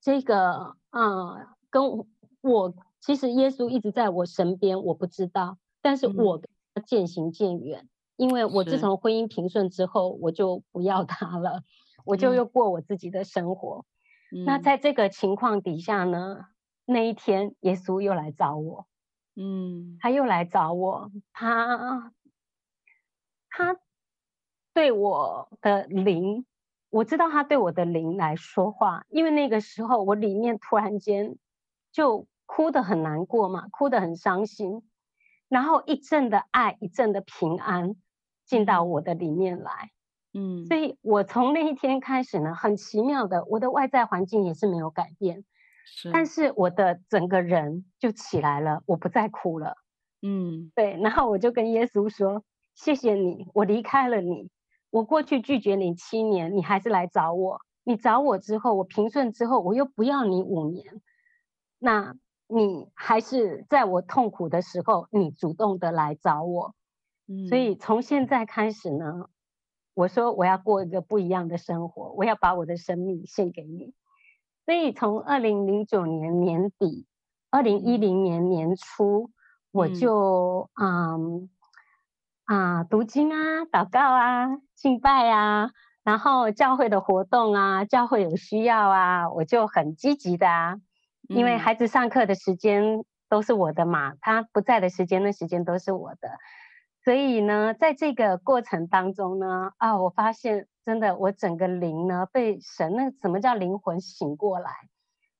[0.01, 2.05] 这个啊、呃，跟
[2.41, 7.82] 我其实耶稣一直在我身边，我不知道，但是我跟他渐行渐远。
[7.82, 11.61] 嗯因为我自从婚姻平顺之后，我就不要他了，
[12.03, 13.86] 我就又过我自己的生活。
[14.32, 16.47] 嗯、那在这个情况底下呢，
[16.86, 18.88] 那一天耶稣又来找我，
[19.36, 22.11] 嗯，他又来找我，他
[23.51, 23.78] 他
[24.78, 26.45] 对我的灵，
[26.91, 31.36] 我知道他对我的灵来说话，因为那个时候我里面突然间
[31.91, 34.84] 就哭得很难过嘛，哭得很伤心，
[35.49, 37.95] 然后一阵的爱，一阵的平安。
[38.45, 39.91] 进到我的里面来，
[40.34, 45.43] 嗯，所以我从那一天开始呢，很奇妙的，我的外在环境也是没有改变，
[45.86, 49.75] 是，但是我的整个人就起来了，我不再哭了，
[50.21, 52.41] 嗯，对，然后我就跟耶稣说
[52.73, 54.49] ：“谢谢你，我离开了你，
[54.89, 61.01] 我过去拒绝你七年，你还是来找我，你找我之后，我平顺之后，我又不要你五年，
[61.79, 62.15] 那
[62.47, 66.73] 你还是在我痛苦的时候，你主动的来找我。”
[67.49, 69.27] 所以从现在开始呢，
[69.93, 73.93] 我说我要过一个不一样的生活，我要把我的生命献给你。
[74.65, 77.05] 所以从二零零九年年底，
[77.49, 79.29] 二零一零年年初，
[79.71, 81.49] 我就嗯
[82.47, 85.71] 啊读经啊、祷告啊、敬拜啊，
[86.03, 90.77] 然后教会的活动啊，教会有需要啊，我就很积极的啊，
[91.27, 96.39] 因为孩子上课的时间都是我的嘛，他不在的时间，那时间都是我的。
[97.03, 104.71] 所以呢，在这个过程当中呢，啊，我发现真的，我整个灵呢被神，那什么叫灵魂醒过来？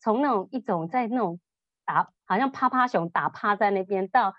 [0.02, 1.40] 从那种一种在那种
[1.86, 4.34] 打，好像趴趴熊打趴在那边，到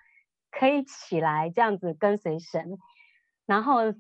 [0.50, 2.78] 可以起来这样子跟随神，
[3.46, 3.90] 然后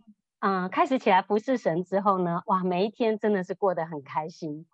[0.40, 4.66] 嗯、呃，开始起来服侍神之后呢，哇，每一天真的是过得很开心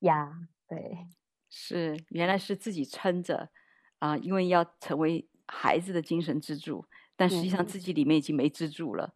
[0.00, 0.32] 呀。
[0.68, 1.06] 对，
[1.48, 3.50] 是原来是自己撑着
[3.98, 6.86] 啊、呃，因为要成为孩子的精神支柱。
[7.20, 9.12] 但实际上自己里面已经没支柱了，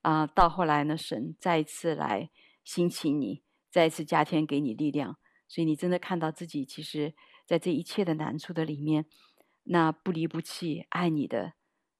[0.00, 2.30] 啊、呃，到后来呢，神再一次来
[2.64, 9.04] 兴起你，再一次加添给你力量，所以你真的看到自己，其实，在这一切的难处的里面，
[9.64, 11.54] 那不离不弃爱你的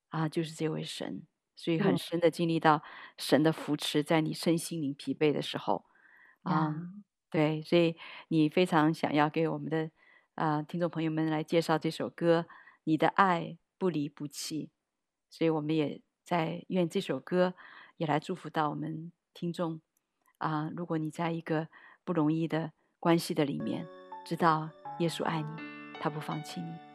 [0.08, 2.82] 啊，就是这位神，所以很深的经历到
[3.16, 5.84] 神的扶持，在你身心灵疲惫的时候，
[6.42, 7.96] 啊，嗯、对，所以
[8.28, 9.90] 你非常想要给我们的
[10.34, 12.46] 啊听众朋友们来介绍这首歌，
[12.84, 14.70] 你的爱不离不弃。
[15.30, 17.54] 所以我们也在愿这首歌
[17.96, 19.80] 也来祝福到我们听众
[20.36, 20.70] 啊！
[20.76, 21.68] 如果你在一个
[22.04, 23.88] 不容易的关系的里面，
[24.26, 25.48] 知道耶稣爱你，
[25.98, 26.91] 他不放弃你。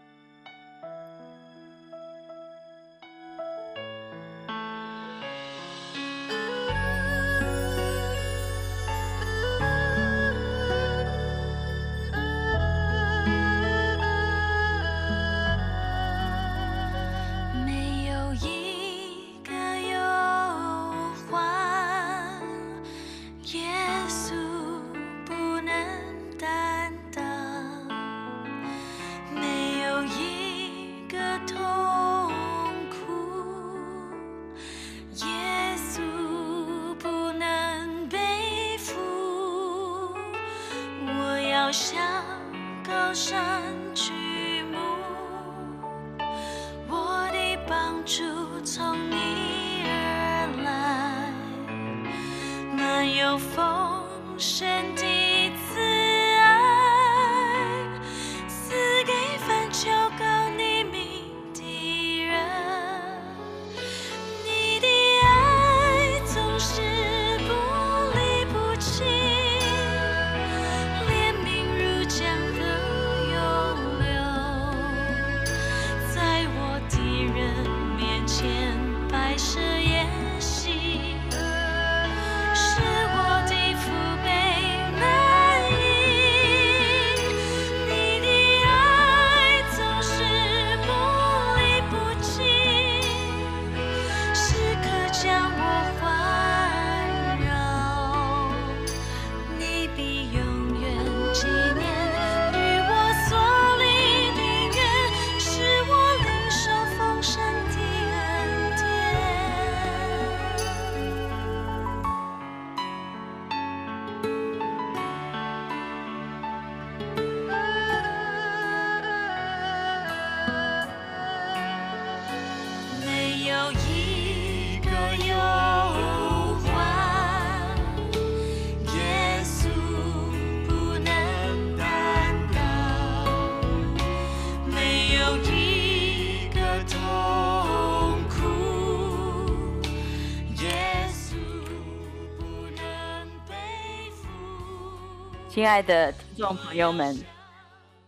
[145.57, 147.17] 亲爱的听众朋友们，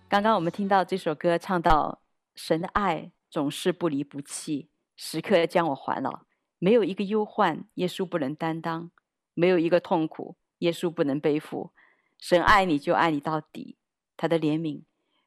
[0.08, 2.00] 刚刚我们听到这首歌，唱到
[2.36, 6.28] 神的爱总是不离不弃，时刻将我环绕，
[6.60, 8.92] 没有一个忧患，耶稣不能担当；
[9.34, 11.74] 没有一个痛苦，耶稣不能背负。
[12.20, 13.80] 神爱你就爱你到底，
[14.16, 14.84] 他的怜悯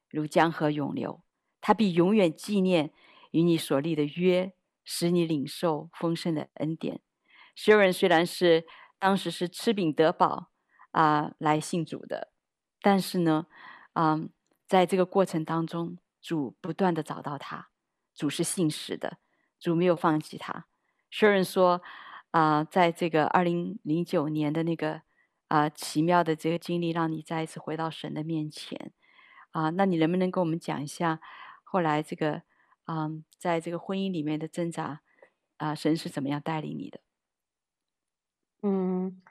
[0.08, 1.24] 如江河永流，
[1.60, 2.92] 他必永远纪念
[3.32, 4.52] 与你所立的约，
[4.84, 7.00] 使你领受丰盛的恩典。
[7.56, 8.64] Sharon 虽然是
[9.00, 10.51] 当时是吃饼得饱。
[10.92, 12.28] 啊、来信主的，
[12.80, 13.46] 但是呢，
[13.94, 14.30] 嗯，
[14.68, 17.68] 在这个过程当中，主不断的找到他，
[18.14, 19.18] 主是信实的，
[19.58, 20.66] 主没有放弃他。
[21.10, 21.82] Sharon 说，
[22.30, 25.02] 啊、在这个二零零九年的那个
[25.48, 28.92] 啊、奇妙的这个经历，让你再一次回到神的面前，
[29.50, 31.20] 啊、那你能不能跟我们讲一下
[31.64, 32.42] 后来这个，
[32.86, 35.00] 嗯、在这个婚姻里面的挣扎，
[35.56, 37.00] 啊、神是怎么样带领你的？
[38.62, 39.22] 嗯。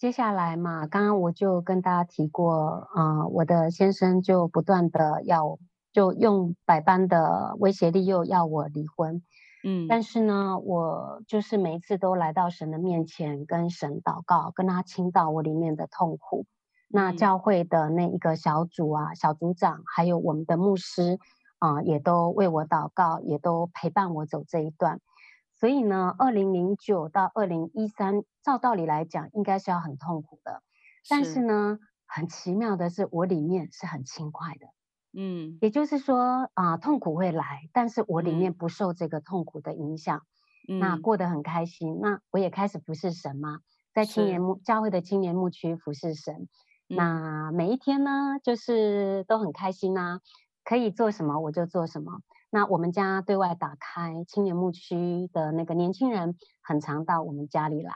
[0.00, 5.58] 接下来嘛，刚刚我就跟大家提过，啊、呃，我的先生就不断的要，
[5.92, 9.22] 就用百般的威胁利诱要我离婚，
[9.62, 16.46] 嗯，但是呢，我就是每一次都来到神的面前，跟神祷告，跟他倾倒我里面的痛苦。
[16.88, 21.18] 那教会的那一个小组啊，小组长，还有我们的牧师
[21.58, 24.98] 啊、呃，也都为我祷告，也都陪伴我走这一段。
[25.60, 30.62] 所以呢，二零零九到二零一三，照道理来讲，应该是要很痛苦的。
[31.06, 34.66] 但是呢，很奇妙的是，我里面是很轻快的。
[35.12, 40.22] 嗯，也就是说啊、呃，痛苦会来，但是我里面不受这个痛苦的影响，
[40.66, 41.98] 嗯、那过得很开心。
[42.00, 43.58] 那我也开始服侍神嘛，
[43.92, 46.48] 在青年牧教会的青年牧区服侍神。
[46.86, 50.20] 那每一天呢，就是都很开心呐、啊，
[50.64, 52.20] 可以做什么我就做什么。
[52.50, 57.92] 那我们家对外打开，青年牧区的那个年轻人很常到我们家里来，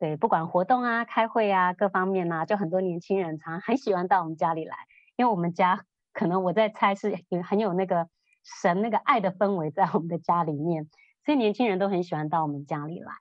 [0.00, 4.76] 对，不管活动啊、开会啊、各方面啊，就很多年轻人常 很喜欢到我们家里来，
[5.16, 8.08] 因为我们家可能我在猜是有很有那个
[8.42, 10.90] 神那个爱的氛围在我们的家里面，
[11.24, 13.12] 所以年轻人都很喜欢到我们家里来。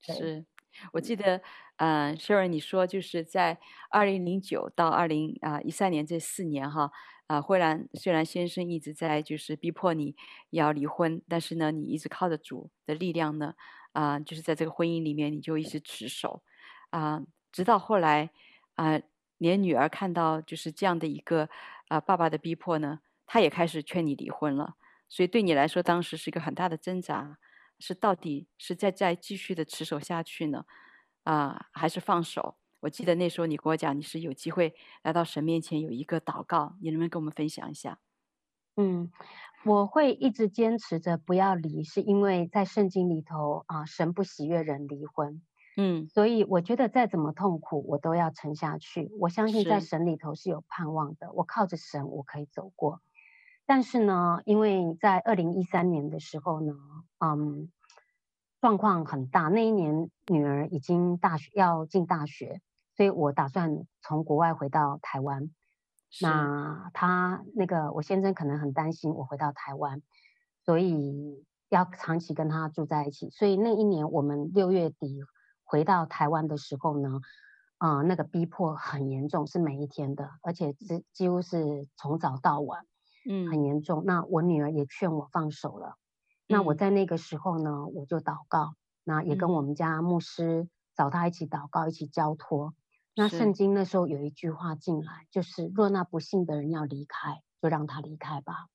[0.00, 0.46] 是，
[0.92, 1.42] 我记得，
[1.76, 3.58] 呃，Sharon 你说就是在
[3.90, 6.90] 二零零九到二零啊一三年这四年哈。
[7.26, 10.14] 啊，虽然虽然先生一直在就是逼迫你
[10.50, 13.54] 要离婚，但是呢，你一直靠着主的力量呢，
[13.92, 16.42] 啊，就是在这个婚姻里面，你就一直持守，
[16.90, 18.30] 啊，直到后来，
[18.74, 19.00] 啊，
[19.38, 21.48] 连女儿看到就是这样的一个
[21.88, 24.74] 啊爸爸的逼迫呢，她也开始劝你离婚了。
[25.08, 27.38] 所以对你来说，当时是一个很大的挣扎，
[27.78, 30.64] 是到底是再再继续的持守下去呢，
[31.22, 32.56] 啊，还是放手？
[32.84, 37.98] 我记得那时候你跟我讲，你是有机会来到神面前有一个祷告，你能不能跟我们分享一下？
[38.76, 39.10] 嗯，
[39.64, 45.40] 我会一直坚持着不要离，是因为在圣经里头啊，神不喜悦人离婚。
[45.78, 49.10] 嗯，所以我觉得再怎么痛苦，我都要撑下去。
[49.18, 53.00] 我相信在神里头是有盼望的，我靠着神，我可以走过。
[53.64, 56.74] 但是呢，因为在二零一三年的时候呢，
[57.18, 57.72] 嗯，
[58.60, 62.60] 状况很大，那一年女儿已经大学要进大学。
[62.96, 65.50] 所以我打算从国外回到台湾，
[66.22, 70.00] 那他那个我先生可能很担心我回到台湾，
[70.64, 73.30] 所以要长期跟他住在一起。
[73.30, 75.20] 所以那一年我们六月底
[75.64, 77.20] 回到台湾的时候呢，
[77.78, 82.86] 啊、呃，那个逼迫很严重，是每一天的，而且几几乎是从早到晚，
[83.28, 84.04] 嗯，很严重。
[84.06, 85.96] 那我女儿也劝我放手了。
[86.46, 92.72] 那我在那个时候呢，我就祷告，那也跟我们家牧师找他一起祷告，一起交托。
[93.16, 98.66] 那圣经那时候有一句话进来，就是若那不信的人要离开，就让他离开吧。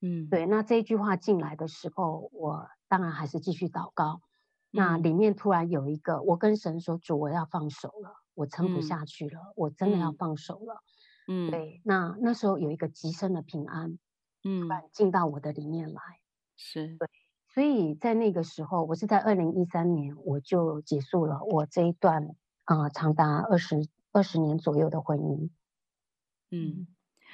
[0.00, 0.46] 嗯，对。
[0.46, 4.20] 那这一句话进来的时候，我当然还是继续祷告。
[4.70, 10.82] 那里面突然有一个，我跟神说：“主，我要放手了，我撑不下去了，我真的要放手了。”
[11.28, 11.80] 嗯，对。
[11.84, 13.98] 那那时候有一个极深的平安，
[14.44, 16.00] 嗯，突然进到我的里面来。
[16.56, 17.08] 是对。
[17.54, 22.34] 所以在那个时候，我是在二零一三年，我就结束了我这一段。
[22.64, 25.50] 啊、长达二十二十年左右的婚姻，
[26.50, 26.86] 嗯，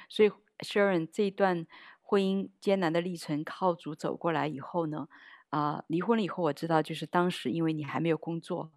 [0.09, 1.67] 所以 Sharon 这一段
[2.01, 5.07] 婚姻艰难的历程，靠主走过来以后呢，
[5.49, 8.71] 啊、离婚了以后，我知道就是当时因为你还没有工作，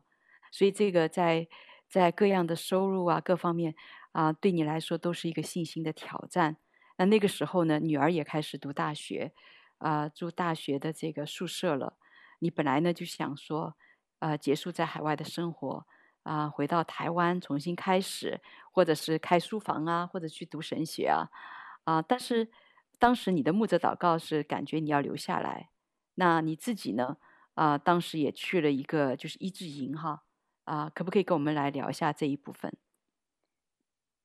[0.52, 1.48] 所以这个在
[1.88, 3.74] 在各样的收入啊各方面
[4.12, 6.57] 啊、对你来说都是一个信心的挑战。
[6.98, 9.32] 那那个时候呢，女儿也开始读大学，
[9.78, 11.98] 啊、住大学的这个宿舍了。
[12.40, 13.76] 你本来呢就想说，
[14.20, 15.86] 呃，结束在海外的生活。
[16.25, 18.41] 啊，回到台湾重新开始，
[18.72, 21.31] 或者是开书房啊，或者去读神学啊，
[21.85, 22.03] 啊！
[22.03, 22.51] 但是
[22.99, 25.68] 当时你的牧者祷告是感觉你要留下来，
[26.16, 27.18] 那你自己呢？
[27.55, 30.25] 啊，当时也去了一个就是医治营哈，
[30.64, 32.77] 啊，可不可以跟我们来聊一下这一部分？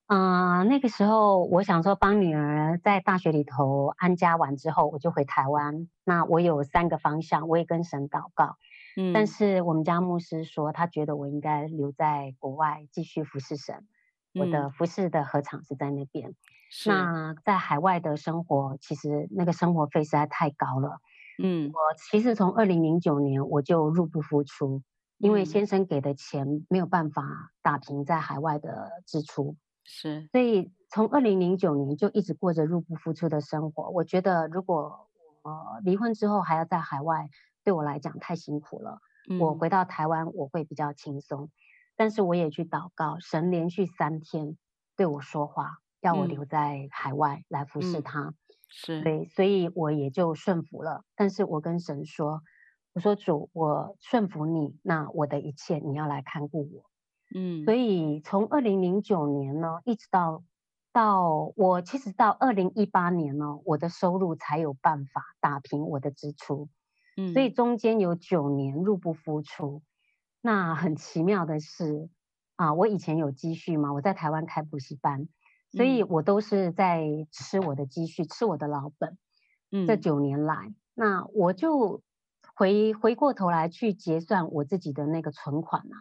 [0.07, 5.87] 嗯、呃，那个时候我想说帮女儿在大学里头安家完之后，我就回台湾。
[6.03, 8.57] 那我有三个方向，我也跟神祷告。
[9.01, 13.87] 嗯，但是我们家牧师说，他觉得我应该留在国外继续服侍神。
[14.35, 16.35] 我的服侍的合场是在那边。
[16.85, 20.99] 那在海外的生活，其实那个生活费实在太高了。
[21.41, 24.83] 嗯，我其实从二零零九年我就入不敷出，
[25.17, 27.23] 因为先生给的钱没有办法
[27.63, 29.55] 打平在海外的支出。
[29.85, 30.27] 是。
[30.31, 33.89] 所以从二零零九年就一直过着入不敷出的生活。
[33.89, 35.07] 我觉得如果
[35.41, 37.29] 我离婚之后还要在海外，
[37.69, 38.99] 对我来讲太辛苦了。
[39.29, 39.37] 嗯。
[39.39, 41.51] 我回到台湾我会比较轻松。
[41.95, 44.57] 但是我也去祷告，神连续三天
[44.95, 48.21] 对我说话，要我留在海外来服侍他。
[48.21, 48.35] 嗯、
[48.69, 51.03] 是对，所以我也就顺服了。
[51.15, 52.41] 但是我跟神说，
[52.93, 56.89] 我说主，我顺服你，那我的一切你要来看顾我。
[57.35, 60.41] 嗯，所以从二零零九年呢，一直到
[60.93, 66.69] 到我其实到二零一八年呢，我的收入才有办法打平我的支出。
[67.19, 69.81] 嗯，所以中间有九年入不敷出。
[70.41, 72.09] 那很奇妙的是，
[72.55, 75.27] 啊，我以前有积蓄嘛，我在台湾开补习班，
[75.71, 79.17] 所以我都是在吃我的积蓄，吃我的老本。
[79.71, 82.01] 嗯，这九年来，那我就
[82.55, 85.95] 回回过头来去结算我自己的那个存款啊，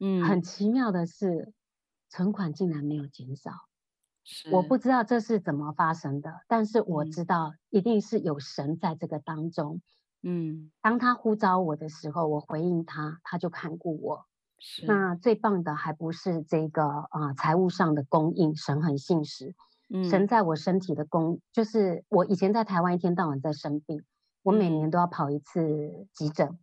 [0.00, 1.52] 嗯，很奇妙的是，
[2.10, 3.52] 存款竟然没有减少，
[4.24, 9.80] 是，我不知道这是怎么发生的，但是我知道一定是有神在这个当中。
[10.26, 14.24] 嗯，当他呼召我的时候，我回应他，他就看顾我。
[14.58, 14.86] 是。
[14.86, 19.54] 那最棒的还不是这个啊，呃，财务上的供应，神很信实。
[19.90, 20.02] 嗯。
[20.08, 24.02] 神在我身体的供，就是我以前在台湾一天到晚在生病，
[24.42, 26.58] 我每年都要跑一次急诊。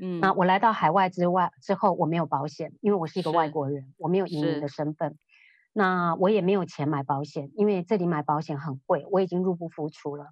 [0.00, 0.18] 嗯。
[0.18, 5.16] 那我来到海外之外之后，我没有保险，因为我是一个外国人，我没有移民的身份。
[5.72, 10.26] 那我也没有钱买保险，因为这里买保险很贵，我已经入不敷出了。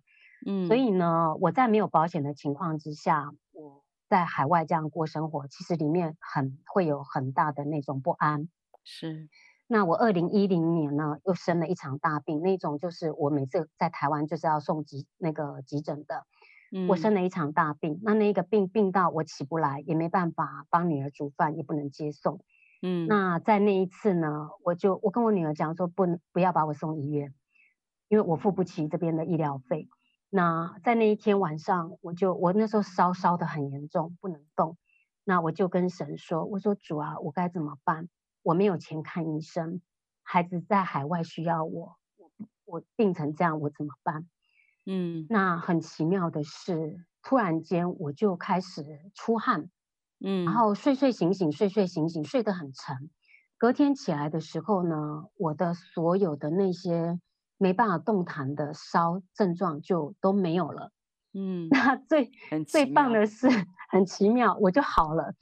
[0.45, 8.49] 嗯，所以呢，我在没有保险的情况之下，我在海外这样过生活，其实里面很会有很大的那种不安。
[8.84, 9.28] 是，
[9.68, 16.26] 那我二零一零年呢，又生了一场大病，那种就是我每次在台湾就是要送急那个急诊的。
[16.74, 22.40] 嗯，我生了一场大病，那那个病病到我起不来，也没办法帮女儿煮饭，也不能接送。
[22.82, 27.32] 嗯，那在那一次呢，我就我跟我女儿讲说，不不要把我送医院，
[28.09, 29.88] 因为我付不起这边的医疗费。
[30.35, 34.78] 那在那一天晚上，我就我那时候烧烧得很严重，不能动。
[35.24, 38.09] 那我就跟神说：“我说主啊，我该怎么办？
[38.43, 39.83] 我没有钱看医生，
[40.22, 42.30] 孩子在海外需要我，我
[42.64, 44.26] 我病成这样，我怎么办？”
[44.87, 49.68] 嗯，那很奇妙的是，突然间我就开始出汗，
[50.18, 53.11] 嗯，然后睡睡醒醒，睡睡醒醒，睡得很沉。
[53.59, 57.20] 隔天起来的时候呢，我的所有的那些。
[57.63, 60.91] 没办法动弹的烧症状就都没有了，
[61.33, 62.33] 嗯，那最
[62.67, 63.47] 最棒的是
[63.89, 65.35] 很奇妙，我就好了。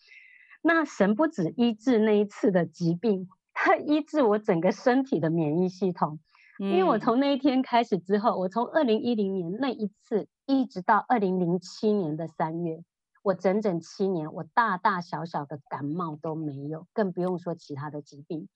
[0.60, 6.20] 那神不止医治那一次的疾病，他医治我整个身体的免疫系统。
[6.60, 12.84] 嗯，因为我从那一天开始之后，我从二零一零年那一次一直到二零零七年的三月，
[13.22, 18.46] 我整整七年，我大大小小的感冒都没有，更不用说其他的疾病。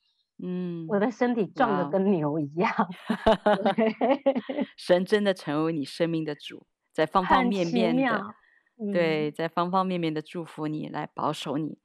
[0.47, 2.71] 嗯，我的身体壮的跟牛一样。
[4.77, 8.35] 神真的成为你生命的主，在方方面面的，
[8.79, 11.79] 嗯、对，在方方面面的祝福你，来保守你。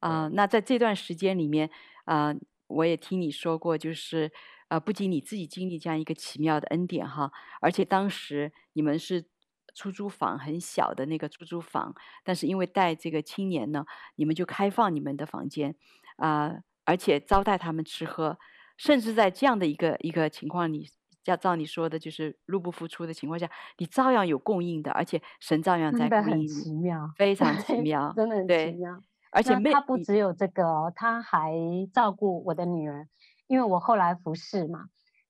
[0.00, 1.68] 啊、呃，那在这段时间里面，
[2.06, 2.36] 啊、呃，
[2.68, 4.32] 我也听你说过，就是
[4.68, 7.30] 啊、呃，不仅你自己经历这样一个奇妙的恩典哈，
[7.60, 9.26] 而且当时你们是
[9.74, 11.94] 出租房很小的那个出租房，
[12.24, 13.84] 但是因为带这个青年呢，
[14.16, 15.74] 你们就开放你们的房间
[16.16, 16.60] 啊。
[16.88, 18.38] 呃而且招待他们吃喝，
[18.78, 20.88] 甚至在这样的一个一个情况，你
[21.26, 29.02] 要照你说的，就是入不敷出的情况下，你照样有供应的，而且神照样在供应你，奇妙，非常 奇妙，真的很奇妙。
[29.30, 31.52] 而且他不只有这个，他还
[31.92, 33.06] 照顾我的女儿，
[33.46, 34.86] 因为我后来服侍嘛，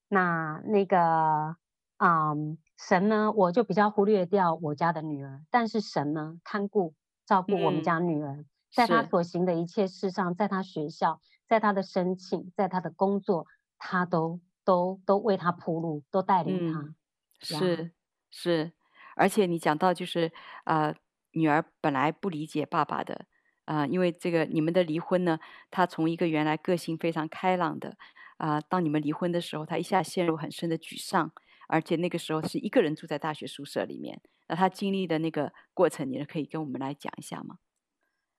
[0.08, 1.56] 那那个
[1.96, 6.94] 嗯，神呢，我就比较忽略掉我家的女儿，但是神呢，看顾
[7.26, 8.28] 照顾我们家女儿。
[8.36, 13.46] 嗯在他所行的一切事上，在他学校，在他的申请，在他的工作，
[13.78, 16.80] 他都都都为他铺路，都带领他。
[16.80, 16.94] 嗯、
[17.40, 17.92] 是
[18.30, 18.72] 是，
[19.16, 20.30] 而且你讲到就是
[20.64, 20.94] 啊、呃，
[21.32, 23.24] 女儿本来不理解爸爸的
[23.64, 25.38] 啊、呃，因为这个你们的离婚呢，
[25.70, 27.96] 他从一个原来个性非常开朗的
[28.36, 31.32] 啊、呃，当你们离婚的时候，他一下陷入很深的沮丧，
[31.68, 37.56] 而且那个时候是一个人住在大学宿舍里面，那他经历的那个过程，你可以跟我们来讲一下吗？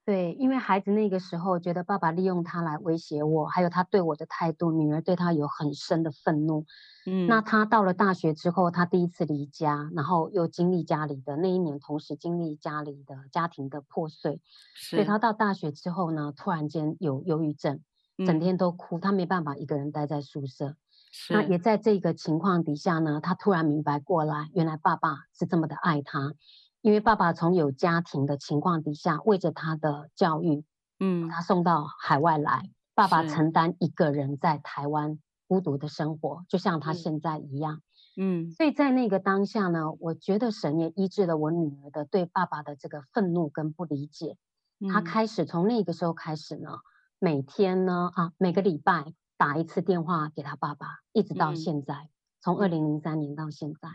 [0.06, 6.66] 对，因为孩子那个时候觉得爸爸利用他来威胁我，还有他对我的态度，女儿对他有很深的愤怒。
[7.06, 14.41] 嗯，那他到了大学之后，他第一次离家，然后又经历家里的那一年，同时经历家里的家庭的破碎，
[14.76, 17.80] 所以他到大学之后呢，突然间有忧郁症，
[18.26, 20.76] 整天都哭，嗯、他没办法一个人待在宿舍。
[21.12, 26.34] 是那也在这个情况底下呢，他突然明白过来，原来爸爸是这么的爱他。
[26.82, 30.63] 因为爸爸从有家庭的情况底下，为着他的教育，
[30.99, 37.82] 嗯，他送到海外来，爸爸承担一个人在台湾孤独的生活，就像他现在一样，
[38.15, 44.38] 嗯，所以在那个当下呢，我觉得神也医治了我女儿的对爸爸的这个愤怒跟不理解，
[44.80, 46.80] 嗯、他开始从那个时候开始呢，
[47.19, 52.09] 每天呢啊，每个礼拜打一次电话给他爸爸，一直到现在，嗯、
[52.39, 53.89] 从二零零三年到现在。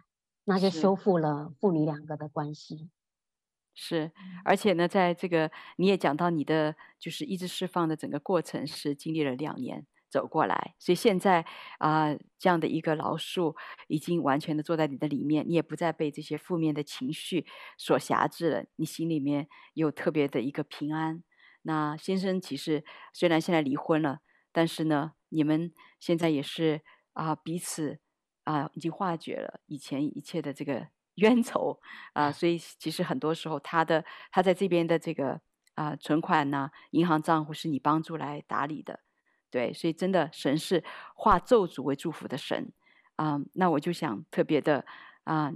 [0.46, 2.90] 那就修复了父女两个的关系，
[3.74, 4.12] 是，
[4.44, 11.46] 而且呢，在这个你也讲到你的就是意志释放的整个过程是经历了两年走过来，所以现在
[11.78, 13.56] 啊、呃、这样的一个牢树
[13.88, 17.46] 已经完全的坐在你的里面，你也不再被这些负面的情绪
[17.78, 21.24] 所辖制了，你心里面有特别的一个平安。
[21.62, 22.84] 那先生其实
[23.14, 24.20] 虽然现在离婚了，
[24.52, 26.82] 但是呢，你们现在也是
[27.14, 28.03] 啊、呃、彼此。
[28.44, 30.86] 啊，已经化解了以前一切的这个
[31.16, 31.80] 冤仇
[32.12, 35.40] 啊，所以其实很多时候他的他在这边的这个
[35.74, 39.00] 啊存款呢，银行账户是你帮助来打理的，
[39.50, 40.82] 对，所以真的神是
[41.14, 42.72] 化咒诅为祝福的神
[43.16, 43.40] 啊。
[43.54, 44.84] 那我就想特别的
[45.22, 45.52] 啊，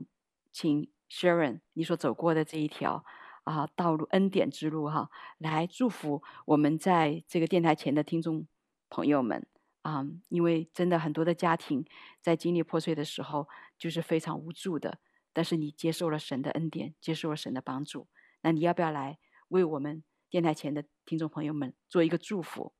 [0.52, 3.04] 请 Sharon 你所走过的这一条
[3.44, 8.46] 啊道路恩典之路哈，来祝福我们在这个电台前的听众
[8.88, 9.46] 朋友们。
[9.88, 11.86] 啊因为真的很多的家庭
[12.20, 14.98] 在经历破碎的时候，就是非常无助的。
[15.32, 18.08] 但是你接受了神的恩典，接受了神的帮助，
[18.42, 19.18] 那你要不要来
[19.48, 22.74] 为我们电台前的听众朋友们做一个祝福？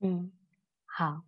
[0.00, 0.32] 嗯，
[0.86, 1.22] 好。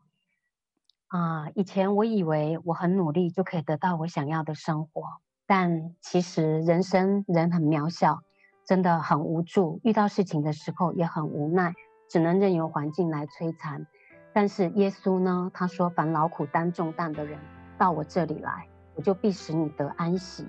[1.09, 8.21] 啊，以前我以为我很努力就可以得到我想要的生活，但其实人生人很渺小，
[8.67, 11.75] 真的很无助，遇到事情的时候也很无奈，
[12.09, 13.87] 只能任由环境来摧残。
[14.33, 15.51] 但是耶稣呢？
[15.53, 17.39] 他说：“凡劳苦担重担的人，
[17.77, 20.47] 到我这里来，我就必使你得安息。”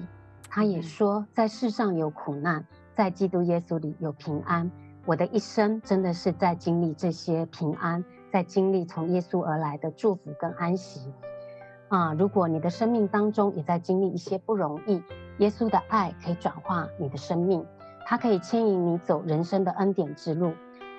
[0.50, 2.66] 他也说：“在世上有苦难，
[2.96, 4.72] 在基督耶稣里有平安。”
[5.06, 11.12] 我的一生真的是在经历这些平安，在经历从耶稣而来的祝福跟安息。
[11.90, 15.04] 啊，如果你的生命当中也在经历一些不容易，
[15.40, 17.66] 耶稣的爱可以转化你的生命，
[18.06, 20.54] 它可以牵引你走人生的恩典之路。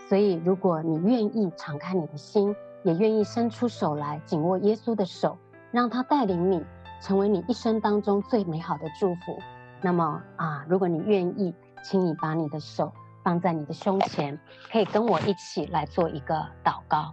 [0.06, 2.54] 所以，如果你愿意敞开你的心，
[2.84, 5.36] 也愿意伸出手来紧握耶稣的手，
[5.72, 6.64] 让他带领你
[7.00, 9.38] 成为你一生当中最美好的祝福。
[9.80, 14.38] 那么啊，如果你愿意，请你把你的手放在你的胸前，
[14.70, 17.12] 可以跟我一起来做一个祷告。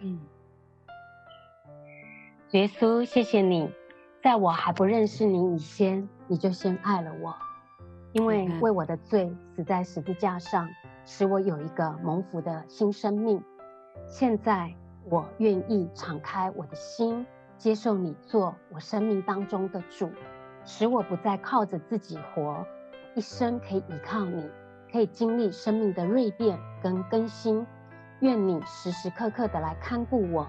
[0.00, 0.20] 嗯，
[2.50, 3.72] 耶稣，谢谢你，
[4.22, 7.32] 在我还不认识你以前，你就先爱了我，
[8.12, 10.68] 因为为我的罪死在十字架上，
[11.04, 13.40] 使我有一个蒙福的新生命。
[14.08, 14.74] 现在。
[15.04, 17.26] 我愿意敞开我的心，
[17.56, 20.10] 接受你做我生命当中的主，
[20.64, 22.64] 使我不再靠着自己活，
[23.14, 24.48] 一生可以依靠你，
[24.90, 27.66] 可以经历生命的蜕变跟更新。
[28.20, 30.46] 愿你时时刻刻的来看顾我，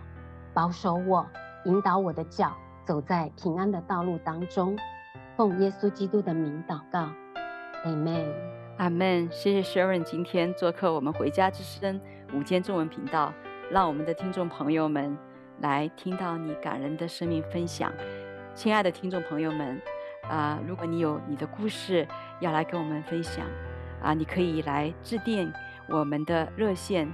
[0.54, 1.26] 保守我，
[1.66, 2.52] 引导我的脚
[2.86, 4.78] 走在平安的道路当中。
[5.36, 7.10] 奉耶稣基督的名祷告，
[7.84, 8.32] 阿门，
[8.78, 9.28] 阿门。
[9.32, 12.00] 谢谢 Sharon 今天做客我们回家之声
[12.36, 13.34] 午间中文频道。
[13.74, 15.18] 让我们的听众朋友们
[15.62, 17.92] 来听到你感人的生命分享，
[18.54, 19.82] 亲爱的听众朋友们，
[20.30, 22.08] 啊、如果你有你的故事
[22.40, 23.44] 要来跟我们分享，
[24.00, 25.52] 啊、你可以来致电
[25.90, 27.12] 我们的热线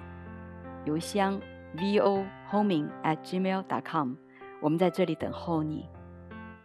[0.84, 1.40] 邮箱
[1.78, 4.16] vo homing at gmail dot com，
[4.60, 5.88] 我们在这里等候你，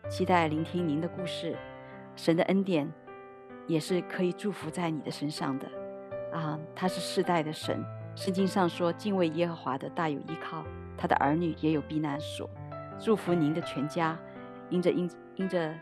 [0.08, 1.56] 期待聆听您的故事。
[2.16, 2.92] 神的恩典
[3.68, 5.68] 也是可以祝福在你的身上的，
[6.32, 7.80] 啊，他是世代的神。
[8.14, 10.64] 圣经上说：“敬畏耶和华的大有依靠，
[10.96, 12.48] 他的儿女也有避难所。”
[12.98, 14.16] 祝福您的全家，
[14.70, 15.74] 因着因因着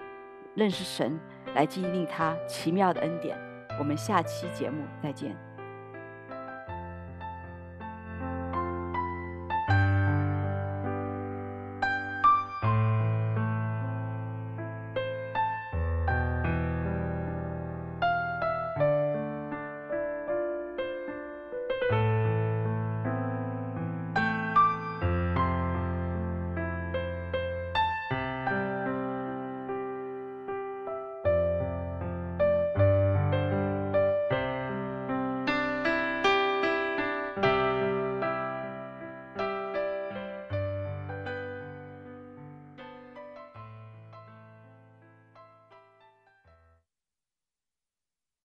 [0.54, 1.20] 认识神，
[1.54, 3.38] 来经历他奇妙的恩典。
[3.78, 5.51] 我们下期节目再见。